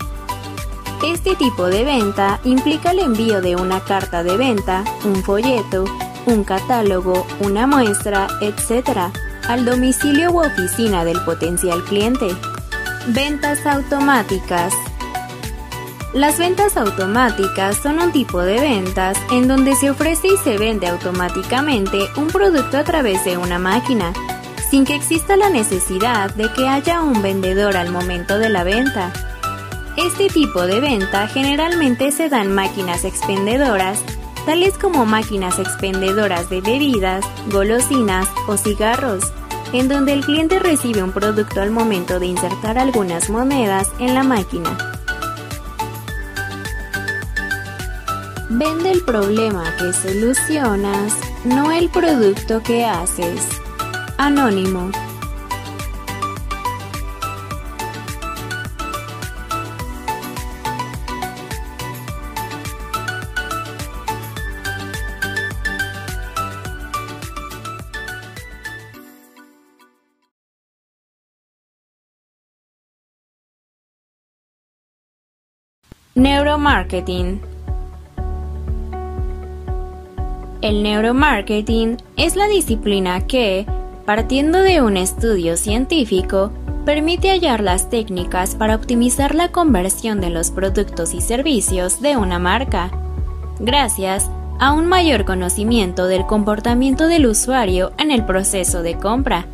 [1.04, 5.84] Este tipo de venta implica el envío de una carta de venta, un folleto,
[6.26, 9.10] un catálogo, una muestra, etc.,
[9.48, 12.28] al domicilio u oficina del potencial cliente.
[13.08, 14.74] Ventas automáticas.
[16.12, 20.86] Las ventas automáticas son un tipo de ventas en donde se ofrece y se vende
[20.86, 24.12] automáticamente un producto a través de una máquina,
[24.70, 29.29] sin que exista la necesidad de que haya un vendedor al momento de la venta.
[29.96, 34.02] Este tipo de venta generalmente se da en máquinas expendedoras,
[34.46, 39.32] tales como máquinas expendedoras de bebidas, golosinas o cigarros,
[39.72, 44.22] en donde el cliente recibe un producto al momento de insertar algunas monedas en la
[44.22, 44.76] máquina.
[48.48, 51.14] Vende el problema que solucionas,
[51.44, 53.46] no el producto que haces.
[54.18, 54.90] Anónimo.
[76.16, 77.40] Neuromarketing.
[80.60, 83.64] El neuromarketing es la disciplina que,
[84.06, 86.50] partiendo de un estudio científico,
[86.84, 92.40] permite hallar las técnicas para optimizar la conversión de los productos y servicios de una
[92.40, 92.90] marca,
[93.60, 99.46] gracias a un mayor conocimiento del comportamiento del usuario en el proceso de compra.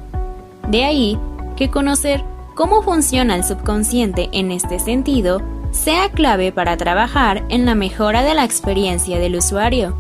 [0.68, 1.18] De ahí
[1.54, 5.42] que conocer cómo funciona el subconsciente en este sentido
[5.76, 9.96] sea clave para trabajar en la mejora de la experiencia del usuario.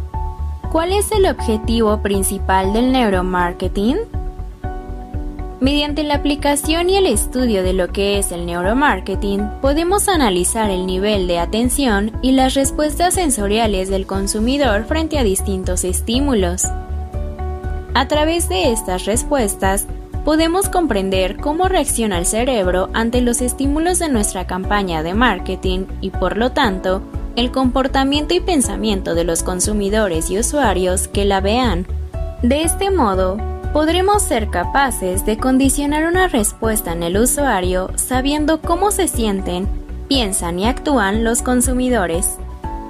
[0.72, 3.98] ¿Cuál es el objetivo principal del neuromarketing?
[5.60, 10.86] Mediante la aplicación y el estudio de lo que es el neuromarketing, podemos analizar el
[10.86, 16.64] nivel de atención y las respuestas sensoriales del consumidor frente a distintos estímulos.
[17.94, 19.86] A través de estas respuestas,
[20.26, 26.10] podemos comprender cómo reacciona el cerebro ante los estímulos de nuestra campaña de marketing y
[26.10, 27.00] por lo tanto,
[27.36, 31.86] el comportamiento y pensamiento de los consumidores y usuarios que la vean.
[32.42, 33.36] De este modo,
[33.72, 39.68] podremos ser capaces de condicionar una respuesta en el usuario sabiendo cómo se sienten,
[40.08, 42.34] piensan y actúan los consumidores.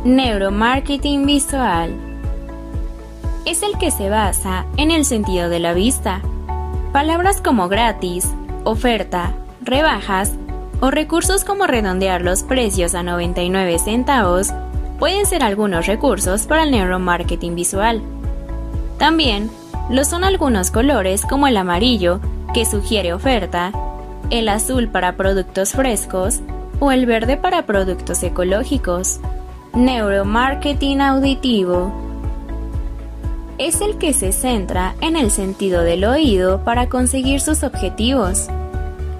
[0.06, 1.92] Neuromarketing visual
[3.44, 6.22] es el que se basa en el sentido de la vista,
[6.96, 8.26] Palabras como gratis,
[8.64, 10.32] oferta, rebajas
[10.80, 14.48] o recursos como redondear los precios a 99 centavos
[14.98, 18.00] pueden ser algunos recursos para el neuromarketing visual.
[18.96, 19.50] También
[19.90, 22.18] lo son algunos colores como el amarillo,
[22.54, 23.72] que sugiere oferta,
[24.30, 26.40] el azul para productos frescos
[26.80, 29.20] o el verde para productos ecológicos.
[29.74, 32.05] Neuromarketing auditivo
[33.58, 38.48] es el que se centra en el sentido del oído para conseguir sus objetivos.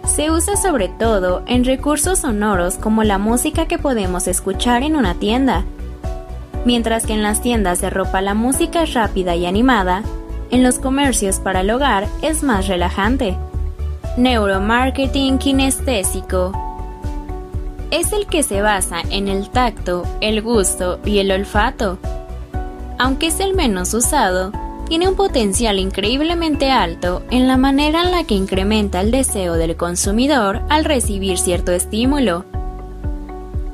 [0.06, 5.14] Se usa sobre todo en recursos sonoros como la música que podemos escuchar en una
[5.14, 5.64] tienda.
[6.64, 10.02] Mientras que en las tiendas de ropa la música es rápida y animada,
[10.50, 13.36] en los comercios para el hogar es más relajante.
[14.16, 16.52] Neuromarketing kinestésico
[17.90, 21.98] es el que se basa en el tacto, el gusto y el olfato
[22.98, 24.52] aunque es el menos usado,
[24.88, 29.76] tiene un potencial increíblemente alto en la manera en la que incrementa el deseo del
[29.76, 32.44] consumidor al recibir cierto estímulo.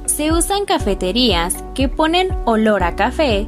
[0.06, 3.46] Se usa en cafeterías que ponen olor a café,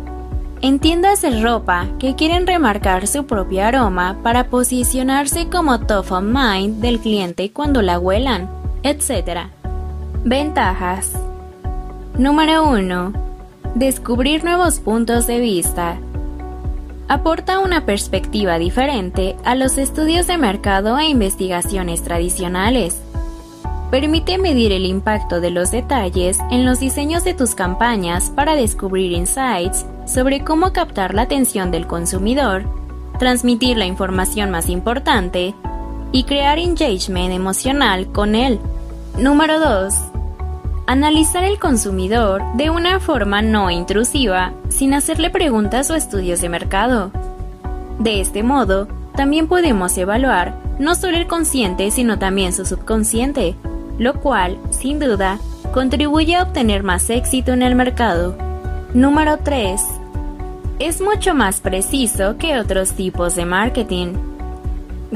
[0.60, 6.22] en tiendas de ropa que quieren remarcar su propio aroma para posicionarse como top of
[6.22, 8.48] mind del cliente cuando la huelan,
[8.82, 9.48] etc.
[10.24, 11.12] Ventajas.
[12.16, 13.24] Número 1
[13.74, 15.98] Descubrir nuevos puntos de vista.
[17.08, 23.00] Aporta una perspectiva diferente a los estudios de mercado e investigaciones tradicionales.
[23.90, 29.10] Permite medir el impacto de los detalles en los diseños de tus campañas para descubrir
[29.10, 32.62] insights sobre cómo captar la atención del consumidor,
[33.18, 35.52] transmitir la información más importante
[36.12, 38.60] y crear engagement emocional con él.
[39.18, 40.13] Número 2
[40.86, 47.10] Analizar el consumidor de una forma no intrusiva, sin hacerle preguntas o estudios de mercado.
[47.98, 53.54] De este modo, también podemos evaluar no solo el consciente, sino también su subconsciente,
[53.98, 55.38] lo cual, sin duda,
[55.72, 58.36] contribuye a obtener más éxito en el mercado.
[58.92, 59.80] Número 3.
[60.80, 64.33] Es mucho más preciso que otros tipos de marketing.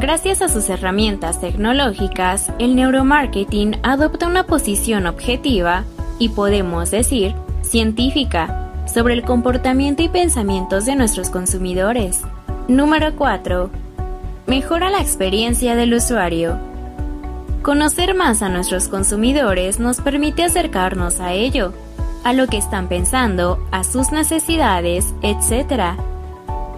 [0.01, 5.83] Gracias a sus herramientas tecnológicas, el neuromarketing adopta una posición objetiva
[6.21, 12.21] y podemos decir científica sobre el comportamiento y pensamientos de nuestros consumidores.
[12.69, 13.71] Número 4.
[14.47, 16.57] Mejora la experiencia del usuario.
[17.63, 21.73] Conocer más a nuestros consumidores nos permite acercarnos a ello,
[22.23, 25.99] a lo que están pensando, a sus necesidades, etc.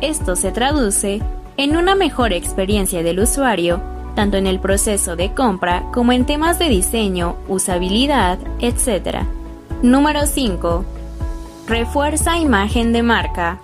[0.00, 1.20] Esto se traduce
[1.56, 3.80] en una mejor experiencia del usuario,
[4.14, 9.24] tanto en el proceso de compra como en temas de diseño, usabilidad, etc.
[9.82, 10.84] Número 5.
[11.66, 13.60] Refuerza imagen de marca.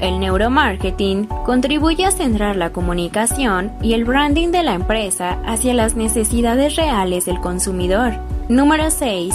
[0.00, 5.94] El neuromarketing contribuye a centrar la comunicación y el branding de la empresa hacia las
[5.94, 8.14] necesidades reales del consumidor.
[8.48, 9.34] Número 6.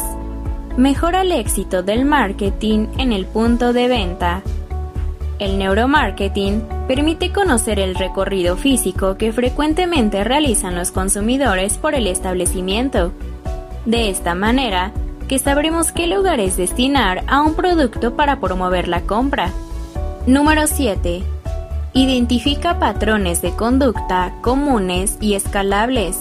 [0.75, 4.41] Mejora el éxito del marketing en el punto de venta.
[5.37, 13.11] El neuromarketing permite conocer el recorrido físico que frecuentemente realizan los consumidores por el establecimiento.
[13.85, 14.93] De esta manera,
[15.27, 19.51] que sabremos qué lugares destinar a un producto para promover la compra.
[20.25, 21.23] Número 7.
[21.93, 26.17] Identifica patrones de conducta comunes y escalables.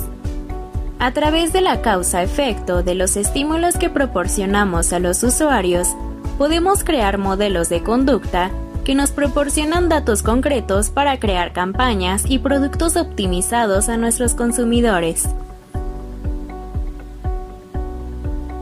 [0.99, 5.89] A través de la causa-efecto de los estímulos que proporcionamos a los usuarios,
[6.37, 8.51] podemos crear modelos de conducta
[8.85, 15.29] que nos proporcionan datos concretos para crear campañas y productos optimizados a nuestros consumidores.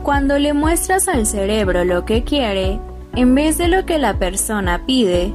[0.03, 2.79] Cuando le muestras al cerebro lo que quiere,
[3.15, 5.33] en vez de lo que la persona pide,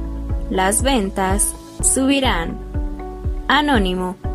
[0.49, 2.57] las ventas subirán.
[3.47, 4.28] Anónimo.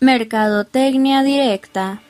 [0.00, 2.00] Mercadotecnia directa.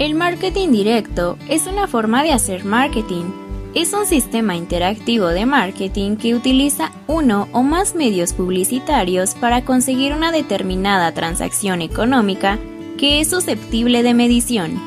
[0.00, 3.26] El marketing directo es una forma de hacer marketing.
[3.72, 10.12] Es un sistema interactivo de marketing que utiliza uno o más medios publicitarios para conseguir
[10.12, 12.58] una determinada transacción económica
[12.98, 14.82] que es susceptible de medición.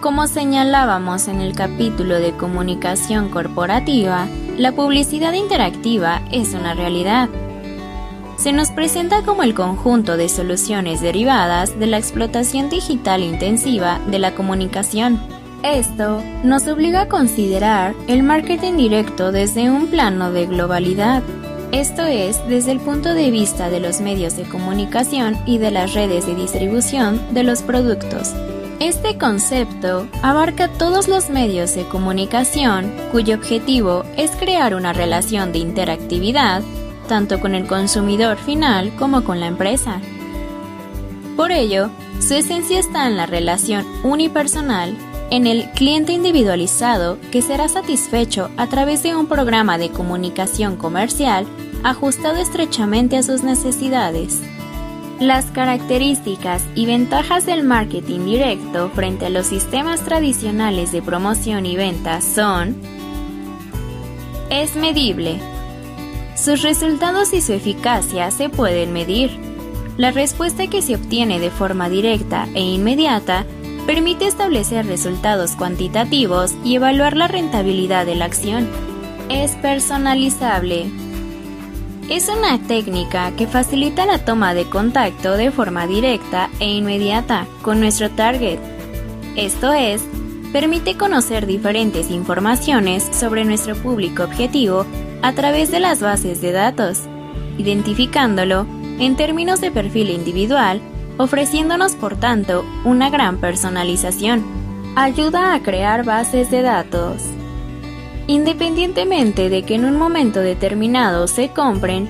[0.00, 4.26] Como señalábamos en el capítulo de comunicación corporativa,
[4.58, 7.28] la publicidad interactiva es una realidad
[8.36, 14.18] se nos presenta como el conjunto de soluciones derivadas de la explotación digital intensiva de
[14.18, 15.20] la comunicación.
[15.62, 21.22] Esto nos obliga a considerar el marketing directo desde un plano de globalidad,
[21.74, 25.92] esto es, desde el punto de vista de los medios de comunicación y de las
[25.92, 28.32] redes de distribución de los productos.
[28.78, 35.58] Este concepto abarca todos los medios de comunicación cuyo objetivo es crear una relación de
[35.58, 36.62] interactividad
[37.04, 40.00] tanto con el consumidor final como con la empresa.
[41.36, 41.90] Por ello,
[42.20, 44.96] su esencia está en la relación unipersonal,
[45.30, 51.46] en el cliente individualizado que será satisfecho a través de un programa de comunicación comercial
[51.82, 54.40] ajustado estrechamente a sus necesidades.
[55.20, 61.76] Las características y ventajas del marketing directo frente a los sistemas tradicionales de promoción y
[61.76, 62.76] ventas son
[64.50, 65.38] es medible,
[66.44, 69.30] sus resultados y su eficacia se pueden medir.
[69.96, 73.46] La respuesta que se obtiene de forma directa e inmediata
[73.86, 78.68] permite establecer resultados cuantitativos y evaluar la rentabilidad de la acción.
[79.30, 80.90] Es personalizable.
[82.10, 87.80] Es una técnica que facilita la toma de contacto de forma directa e inmediata con
[87.80, 88.58] nuestro target.
[89.34, 90.02] Esto es,
[90.52, 94.84] permite conocer diferentes informaciones sobre nuestro público objetivo
[95.24, 97.00] a través de las bases de datos,
[97.56, 98.66] identificándolo
[98.98, 100.82] en términos de perfil individual,
[101.16, 104.44] ofreciéndonos por tanto una gran personalización.
[104.96, 107.22] Ayuda a crear bases de datos.
[108.26, 112.06] Independientemente de que en un momento determinado se compren,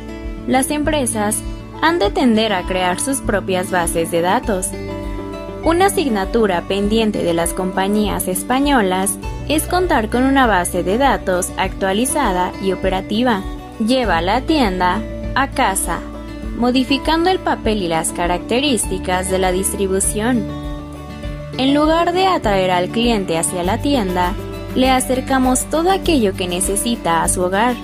[0.49, 1.41] las empresas
[1.83, 4.71] han de tender a crear sus propias bases de datos.
[5.63, 9.17] Una asignatura pendiente de las compañías españolas
[9.49, 13.43] es contar con una base de datos actualizada y operativa.
[13.85, 15.03] Lleva la tienda
[15.35, 16.01] a casa,
[16.57, 20.45] modificando el papel y las características de la distribución.
[21.59, 24.33] En lugar de atraer al cliente hacia la tienda,
[24.75, 27.75] le acercamos todo aquello que necesita a su hogar,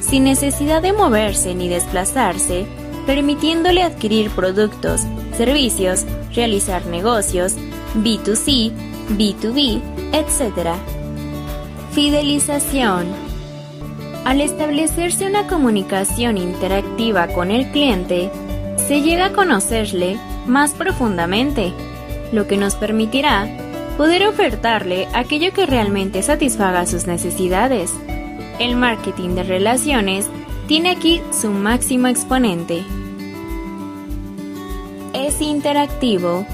[0.00, 2.66] sin necesidad de moverse ni desplazarse,
[3.06, 5.02] permitiéndole adquirir productos,
[5.36, 6.04] servicios,
[6.34, 7.54] realizar negocios,
[7.96, 8.72] B2C,
[9.16, 9.80] B2B,
[10.12, 10.97] etc.
[11.92, 13.06] Fidelización.
[14.24, 18.30] Al establecerse una comunicación interactiva con el cliente,
[18.76, 21.72] se llega a conocerle más profundamente,
[22.30, 23.48] lo que nos permitirá
[23.96, 27.92] poder ofertarle aquello que realmente satisfaga sus necesidades.
[28.58, 30.26] El marketing de relaciones
[30.66, 32.84] tiene aquí su máximo exponente.
[35.14, 36.46] Es interactivo.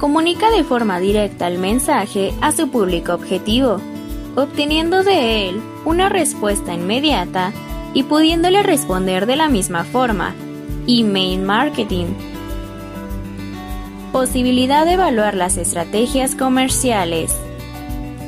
[0.00, 3.80] Comunica de forma directa el mensaje a su público objetivo
[4.42, 7.52] obteniendo de él una respuesta inmediata
[7.94, 10.34] y pudiéndole responder de la misma forma.
[10.86, 12.06] Email marketing.
[14.12, 17.36] Posibilidad de evaluar las estrategias comerciales.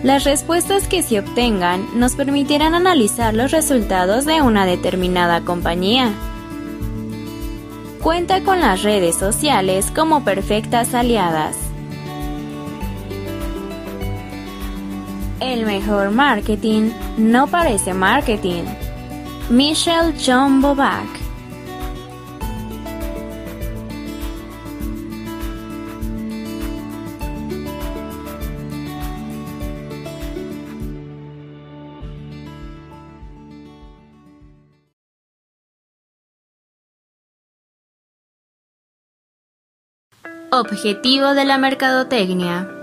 [0.03, 6.13] Las respuestas que se obtengan nos permitirán analizar los resultados de una determinada compañía.
[8.03, 11.70] Cuenta con las redes sociales como perfectas aliadas.
[15.41, 18.65] El mejor marketing no parece marketing.
[19.49, 21.09] Michelle John Bobak
[40.53, 42.80] Objetivo de la mercadotecnia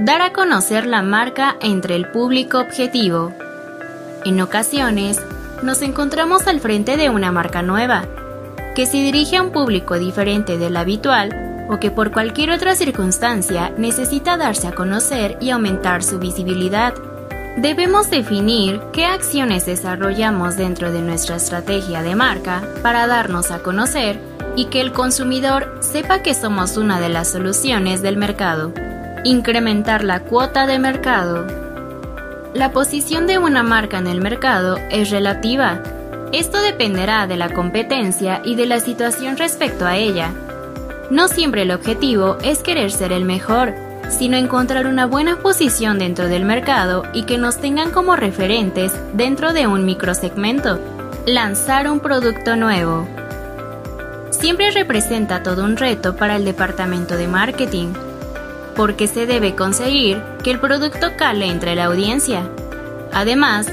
[0.00, 3.34] dar a conocer la marca entre el público objetivo.
[4.24, 5.20] En ocasiones,
[5.62, 8.06] nos encontramos al frente de una marca nueva,
[8.74, 13.74] que se dirige a un público diferente del habitual o que por cualquier otra circunstancia
[13.76, 16.94] necesita darse a conocer y aumentar su visibilidad.
[17.58, 24.18] Debemos definir qué acciones desarrollamos dentro de nuestra estrategia de marca para darnos a conocer
[24.56, 28.72] y que el consumidor sepa que somos una de las soluciones del mercado.
[29.24, 31.46] Incrementar la cuota de mercado.
[32.54, 35.82] La posición de una marca en el mercado es relativa.
[36.32, 40.32] Esto dependerá de la competencia y de la situación respecto a ella.
[41.10, 43.74] No siempre el objetivo es querer ser el mejor,
[44.08, 49.52] sino encontrar una buena posición dentro del mercado y que nos tengan como referentes dentro
[49.52, 50.80] de un microsegmento.
[51.26, 53.06] Lanzar un producto nuevo.
[54.30, 57.92] Siempre representa todo un reto para el departamento de marketing,
[58.74, 62.42] porque se debe conseguir que el producto cale entre la audiencia.
[63.12, 63.66] Además,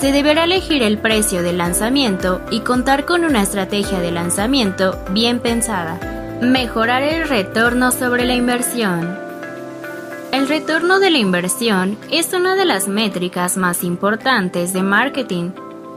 [0.00, 5.40] se deberá elegir el precio del lanzamiento y contar con una estrategia de lanzamiento bien
[5.40, 5.98] pensada.
[6.40, 9.18] Mejorar el retorno sobre la inversión.
[10.32, 15.50] El retorno de la inversión es una de las métricas más importantes de marketing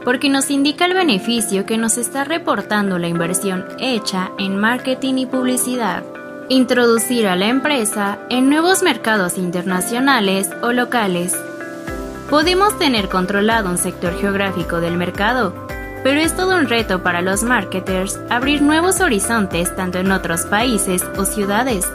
[0.04, 5.26] porque nos indica el beneficio que nos está reportando la inversión hecha en marketing y
[5.26, 6.04] publicidad.
[6.50, 11.34] Introducir a la empresa en nuevos mercados internacionales o locales.
[12.28, 15.54] Podemos tener controlado un sector geográfico del mercado,
[16.02, 21.02] pero es todo un reto para los marketers abrir nuevos horizontes tanto en otros países
[21.16, 21.90] o ciudades.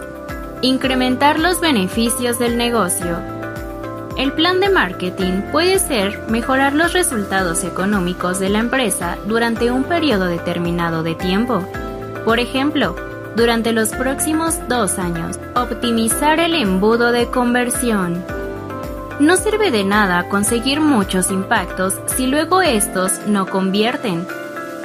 [0.63, 3.19] Incrementar los beneficios del negocio.
[4.17, 9.83] El plan de marketing puede ser mejorar los resultados económicos de la empresa durante un
[9.83, 11.63] periodo determinado de tiempo.
[12.25, 12.95] Por ejemplo,
[13.39, 18.21] durante los próximos dos años, optimizar el embudo de conversión.
[19.21, 24.27] No sirve de nada conseguir muchos impactos si luego estos no convierten.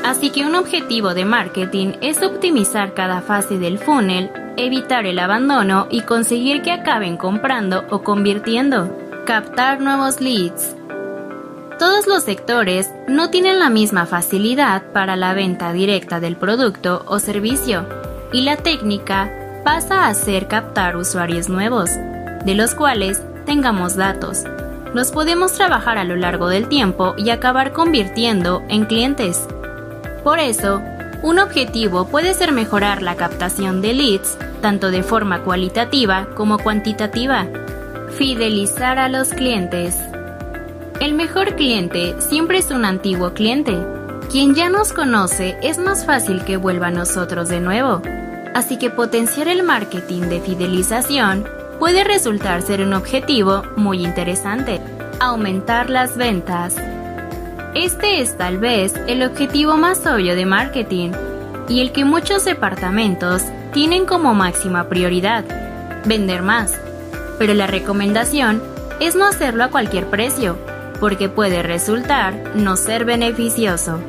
[0.05, 5.89] Así que un objetivo de marketing es optimizar cada fase del funnel, evitar el abandono
[5.91, 8.97] y conseguir que acaben comprando o convirtiendo.
[9.27, 10.77] Captar nuevos leads.
[11.81, 17.19] Todos los sectores no tienen la misma facilidad para la venta directa del producto o
[17.19, 19.31] servicio, y la técnica
[19.65, 21.91] pasa a ser captar usuarios nuevos,
[22.45, 24.45] de los cuales tengamos datos.
[24.93, 29.47] Los podemos trabajar a lo largo del tiempo y acabar convirtiendo en clientes.
[30.23, 30.81] Por eso,
[31.23, 37.47] un objetivo puede ser mejorar la captación de leads, tanto de forma cualitativa como cuantitativa.
[38.17, 39.99] Fidelizar a los clientes.
[41.01, 43.77] El mejor cliente siempre es un antiguo cliente.
[44.35, 48.03] Quien ya nos conoce es más fácil que vuelva a nosotros de nuevo.
[48.53, 54.81] Así que potenciar el marketing de fidelización puede resultar ser un objetivo muy interesante.
[55.21, 56.75] Aumentar las ventas.
[57.77, 61.13] Este es tal vez el objetivo más obvio de marketing
[61.69, 65.45] y el que muchos departamentos tienen como máxima prioridad,
[66.07, 66.77] vender más.
[67.39, 68.61] Pero la recomendación
[68.99, 70.59] es no hacerlo a cualquier precio,
[70.99, 74.01] porque puede resultar no ser beneficioso.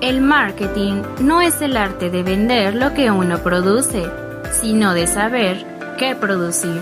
[0.00, 4.08] El marketing no es el arte de vender lo que uno produce,
[4.52, 5.66] sino de saber
[5.98, 6.80] qué producir.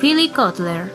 [0.00, 0.90] Philly Kotler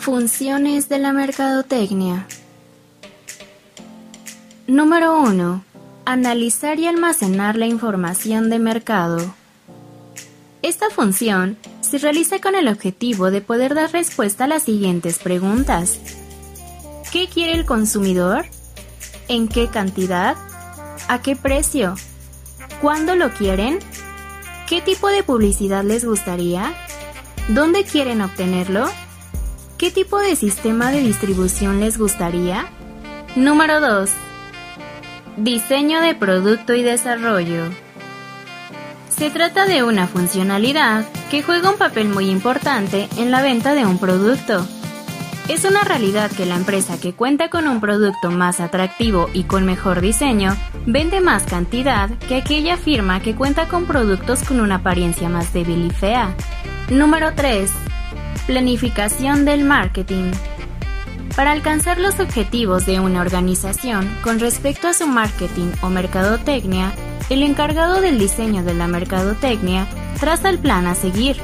[0.00, 2.26] Funciones de la mercadotecnia.
[4.66, 5.62] Número 1.
[6.06, 9.34] Analizar y almacenar la información de mercado.
[10.62, 16.00] Esta función se realiza con el objetivo de poder dar respuesta a las siguientes preguntas.
[17.12, 18.46] ¿Qué quiere el consumidor?
[19.28, 20.34] ¿En qué cantidad?
[21.08, 21.94] ¿A qué precio?
[22.80, 23.80] ¿Cuándo lo quieren?
[24.66, 26.72] ¿Qué tipo de publicidad les gustaría?
[27.48, 28.88] ¿Dónde quieren obtenerlo?
[29.80, 32.66] ¿Qué tipo de sistema de distribución les gustaría?
[33.34, 34.10] Número 2.
[35.38, 37.64] Diseño de producto y desarrollo.
[39.08, 43.86] Se trata de una funcionalidad que juega un papel muy importante en la venta de
[43.86, 44.66] un producto.
[45.48, 49.64] Es una realidad que la empresa que cuenta con un producto más atractivo y con
[49.64, 55.30] mejor diseño vende más cantidad que aquella firma que cuenta con productos con una apariencia
[55.30, 56.36] más débil y fea.
[56.90, 57.72] Número 3.
[58.50, 60.32] Planificación del marketing.
[61.36, 66.92] Para alcanzar los objetivos de una organización con respecto a su marketing o mercadotecnia,
[67.28, 69.86] el encargado del diseño de la mercadotecnia
[70.18, 71.36] traza el plan a seguir.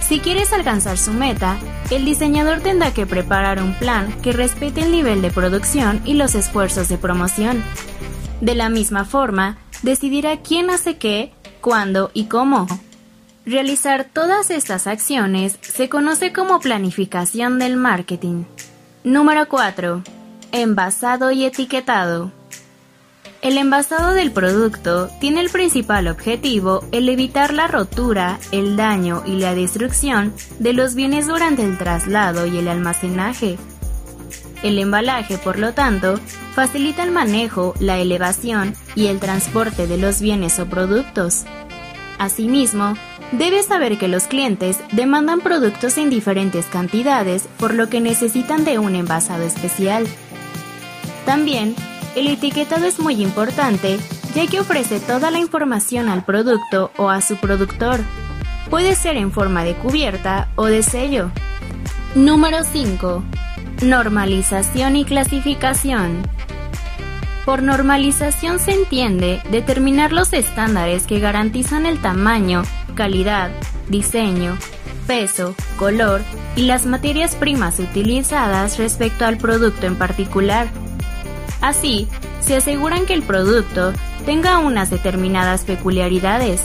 [0.00, 1.58] Si quieres alcanzar su meta,
[1.92, 6.34] el diseñador tendrá que preparar un plan que respete el nivel de producción y los
[6.34, 7.62] esfuerzos de promoción.
[8.40, 12.66] De la misma forma, decidirá quién hace qué, cuándo y cómo.
[13.46, 18.42] Realizar todas estas acciones se conoce como planificación del marketing.
[19.04, 20.02] Número 4.
[20.50, 22.32] Envasado y etiquetado.
[23.42, 29.36] El envasado del producto tiene el principal objetivo el evitar la rotura, el daño y
[29.36, 33.58] la destrucción de los bienes durante el traslado y el almacenaje.
[34.64, 36.18] El embalaje, por lo tanto,
[36.56, 41.44] facilita el manejo, la elevación y el transporte de los bienes o productos.
[42.18, 42.96] Asimismo,
[43.32, 48.78] debes saber que los clientes demandan productos en diferentes cantidades, por lo que necesitan de
[48.78, 50.06] un envasado especial.
[51.24, 51.74] También,
[52.14, 53.98] el etiquetado es muy importante,
[54.34, 58.00] ya que ofrece toda la información al producto o a su productor.
[58.70, 61.30] Puede ser en forma de cubierta o de sello.
[62.14, 63.22] Número 5.
[63.82, 66.22] Normalización y clasificación.
[67.44, 72.62] Por normalización se entiende determinar los estándares que garantizan el tamaño,
[72.96, 73.52] calidad,
[73.88, 74.58] diseño,
[75.06, 76.22] peso, color
[76.56, 80.66] y las materias primas utilizadas respecto al producto en particular.
[81.60, 82.08] Así,
[82.40, 83.92] se aseguran que el producto
[84.24, 86.60] tenga unas determinadas peculiaridades.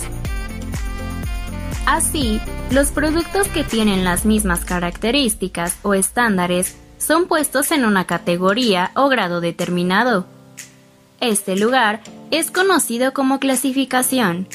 [1.85, 8.91] Así, los productos que tienen las mismas características o estándares son puestos en una categoría
[8.95, 10.25] o grado determinado.
[11.19, 12.01] Este lugar
[12.31, 14.47] es conocido como clasificación.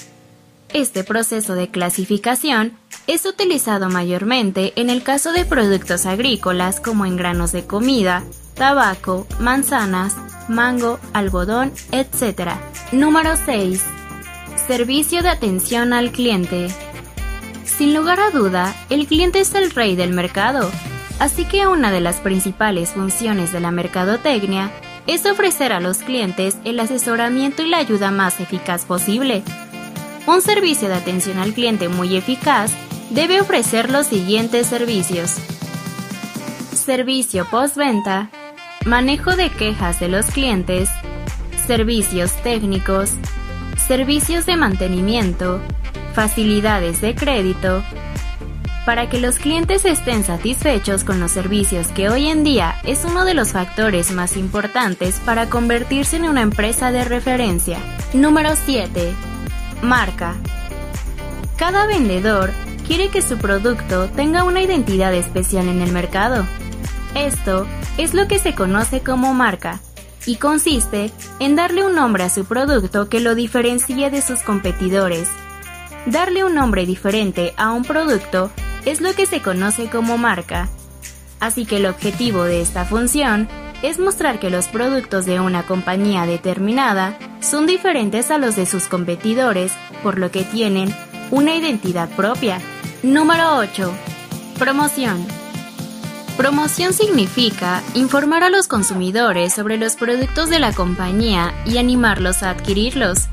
[0.73, 7.17] Este proceso de clasificación es utilizado mayormente en el caso de productos agrícolas como en
[7.17, 10.15] granos de comida, tabaco, manzanas,
[10.49, 12.53] mango, algodón, etc.
[12.93, 13.83] Número 6.
[14.67, 16.69] Servicio de atención al cliente.
[17.65, 20.71] Sin lugar a duda, el cliente es el rey del mercado
[21.19, 24.71] Así que una de las principales funciones de la mercadotecnia
[25.07, 29.43] es ofrecer a los clientes el asesoramiento y la ayuda más eficaz posible.
[30.27, 32.73] Un servicio de atención al cliente muy eficaz
[33.11, 35.37] debe ofrecer los siguientes servicios.
[36.75, 38.31] Servicio postventa,
[38.85, 40.89] manejo de quejas de los clientes,
[41.67, 43.13] servicios técnicos,
[43.87, 45.61] servicios de mantenimiento,
[46.13, 47.85] facilidades de crédito,
[48.85, 53.25] para que los clientes estén satisfechos con los servicios que hoy en día es uno
[53.25, 57.79] de los factores más importantes para convertirse en una empresa de referencia.
[58.13, 59.36] Número 7.
[59.83, 60.35] Marca.
[61.57, 62.53] Cada vendedor
[62.87, 66.47] quiere que su producto tenga una identidad especial en el mercado.
[67.15, 67.67] Esto
[67.99, 69.81] es lo que se conoce como marca
[70.25, 71.11] y consiste
[71.41, 75.29] en darle un nombre a su producto que lo diferencie de sus competidores.
[76.07, 78.51] Darle un nombre diferente a un producto
[78.85, 80.69] es lo que se conoce como marca.
[81.41, 83.49] Así que el objetivo de esta función
[83.83, 88.89] es mostrar que los productos de una compañía determinada son diferentes a los de sus
[88.89, 89.73] competidores,
[90.03, 90.95] por lo que tienen
[91.31, 92.61] una identidad propia.
[93.03, 93.93] Número 8.
[94.59, 95.27] Promoción.
[96.37, 102.51] Promoción significa informar a los consumidores sobre los productos de la compañía y animarlos a
[102.51, 103.29] adquirirlos.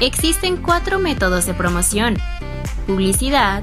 [0.00, 2.16] Existen cuatro métodos de promoción.
[2.86, 3.62] Publicidad,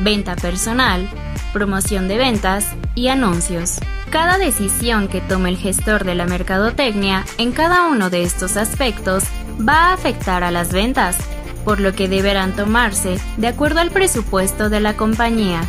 [0.00, 1.08] venta personal,
[1.52, 3.80] promoción de ventas y anuncios.
[4.10, 9.24] Cada decisión que tome el gestor de la mercadotecnia en cada uno de estos aspectos
[9.66, 11.16] va a afectar a las ventas,
[11.64, 15.62] por lo que deberán tomarse de acuerdo al presupuesto de la compañía.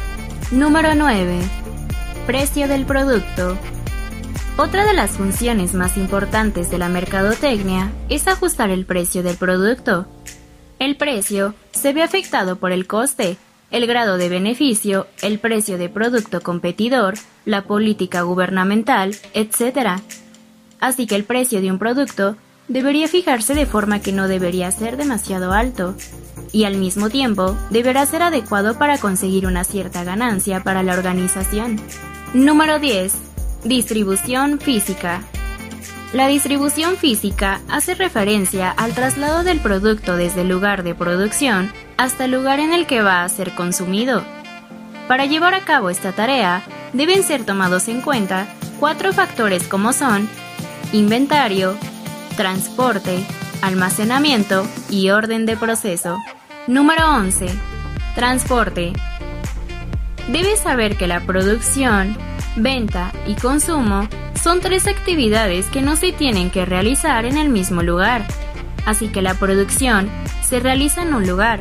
[0.52, 1.40] Número 9.
[2.28, 3.58] Precio del producto.
[4.58, 10.08] Otra de las funciones más importantes de la mercadotecnia es ajustar el precio del producto.
[10.80, 13.38] El precio se ve afectado por el coste,
[13.72, 17.16] el grado de beneficio, el precio de producto competidor,
[17.46, 20.02] la política gubernamental, etc.
[20.80, 22.36] Así que el precio de un producto
[22.68, 25.96] debería fijarse de forma que no debería ser demasiado alto
[26.52, 31.80] y al mismo tiempo deberá ser adecuado para conseguir una cierta ganancia para la organización.
[32.34, 33.14] Número 10.
[33.64, 35.24] Distribución física.
[36.14, 42.26] La distribución física hace referencia al traslado del producto desde el lugar de producción hasta
[42.26, 44.24] el lugar en el que va a ser consumido.
[45.10, 48.48] Para llevar a cabo esta tarea, deben ser tomados en cuenta
[48.80, 50.30] cuatro factores como son
[50.94, 51.76] inventario,
[52.38, 53.26] transporte,
[53.62, 56.18] almacenamiento y orden de proceso.
[56.68, 57.48] Número 11.
[58.16, 58.94] Transporte.
[60.32, 62.18] Debes saber que la producción,
[62.56, 67.84] venta y consumo son tres actividades que no se tienen que realizar en el mismo
[67.84, 68.26] lugar.
[68.86, 70.10] Así que la producción
[70.42, 71.60] se realiza en un lugar,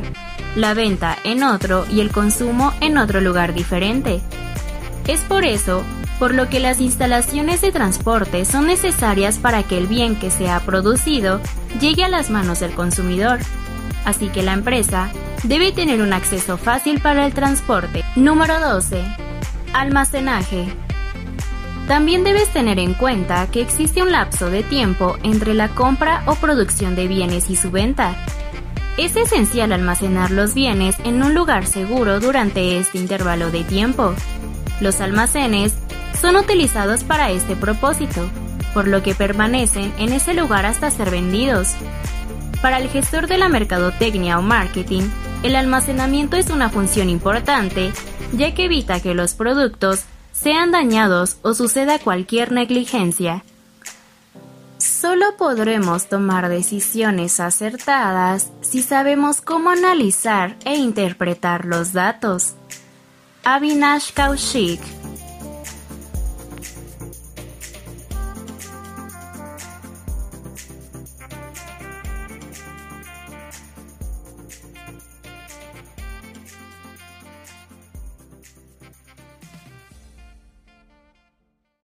[0.55, 4.21] la venta en otro y el consumo en otro lugar diferente.
[5.07, 5.83] Es por eso
[6.19, 10.49] por lo que las instalaciones de transporte son necesarias para que el bien que se
[10.49, 11.39] ha producido
[11.79, 13.39] llegue a las manos del consumidor.
[14.03, 15.09] Así que la empresa
[15.43, 18.03] debe tener un acceso fácil para el transporte.
[18.15, 19.03] Número 12.
[19.73, 20.86] Almacenaje.
[21.87, 26.35] También debes tener en cuenta que existe un lapso de tiempo entre la compra o
[26.35, 28.13] producción de bienes y su venta.
[28.97, 34.13] Es esencial almacenar los bienes en un lugar seguro durante este intervalo de tiempo.
[34.81, 35.75] Los almacenes
[36.19, 38.29] son utilizados para este propósito,
[38.73, 41.69] por lo que permanecen en ese lugar hasta ser vendidos.
[42.61, 45.03] Para el gestor de la mercadotecnia o marketing,
[45.43, 47.91] el almacenamiento es una función importante,
[48.33, 50.03] ya que evita que los productos
[50.41, 53.43] sean dañados o suceda cualquier negligencia.
[54.77, 62.53] Solo podremos tomar decisiones acertadas si sabemos cómo analizar e interpretar los datos.
[63.43, 64.81] Avinash Kaushik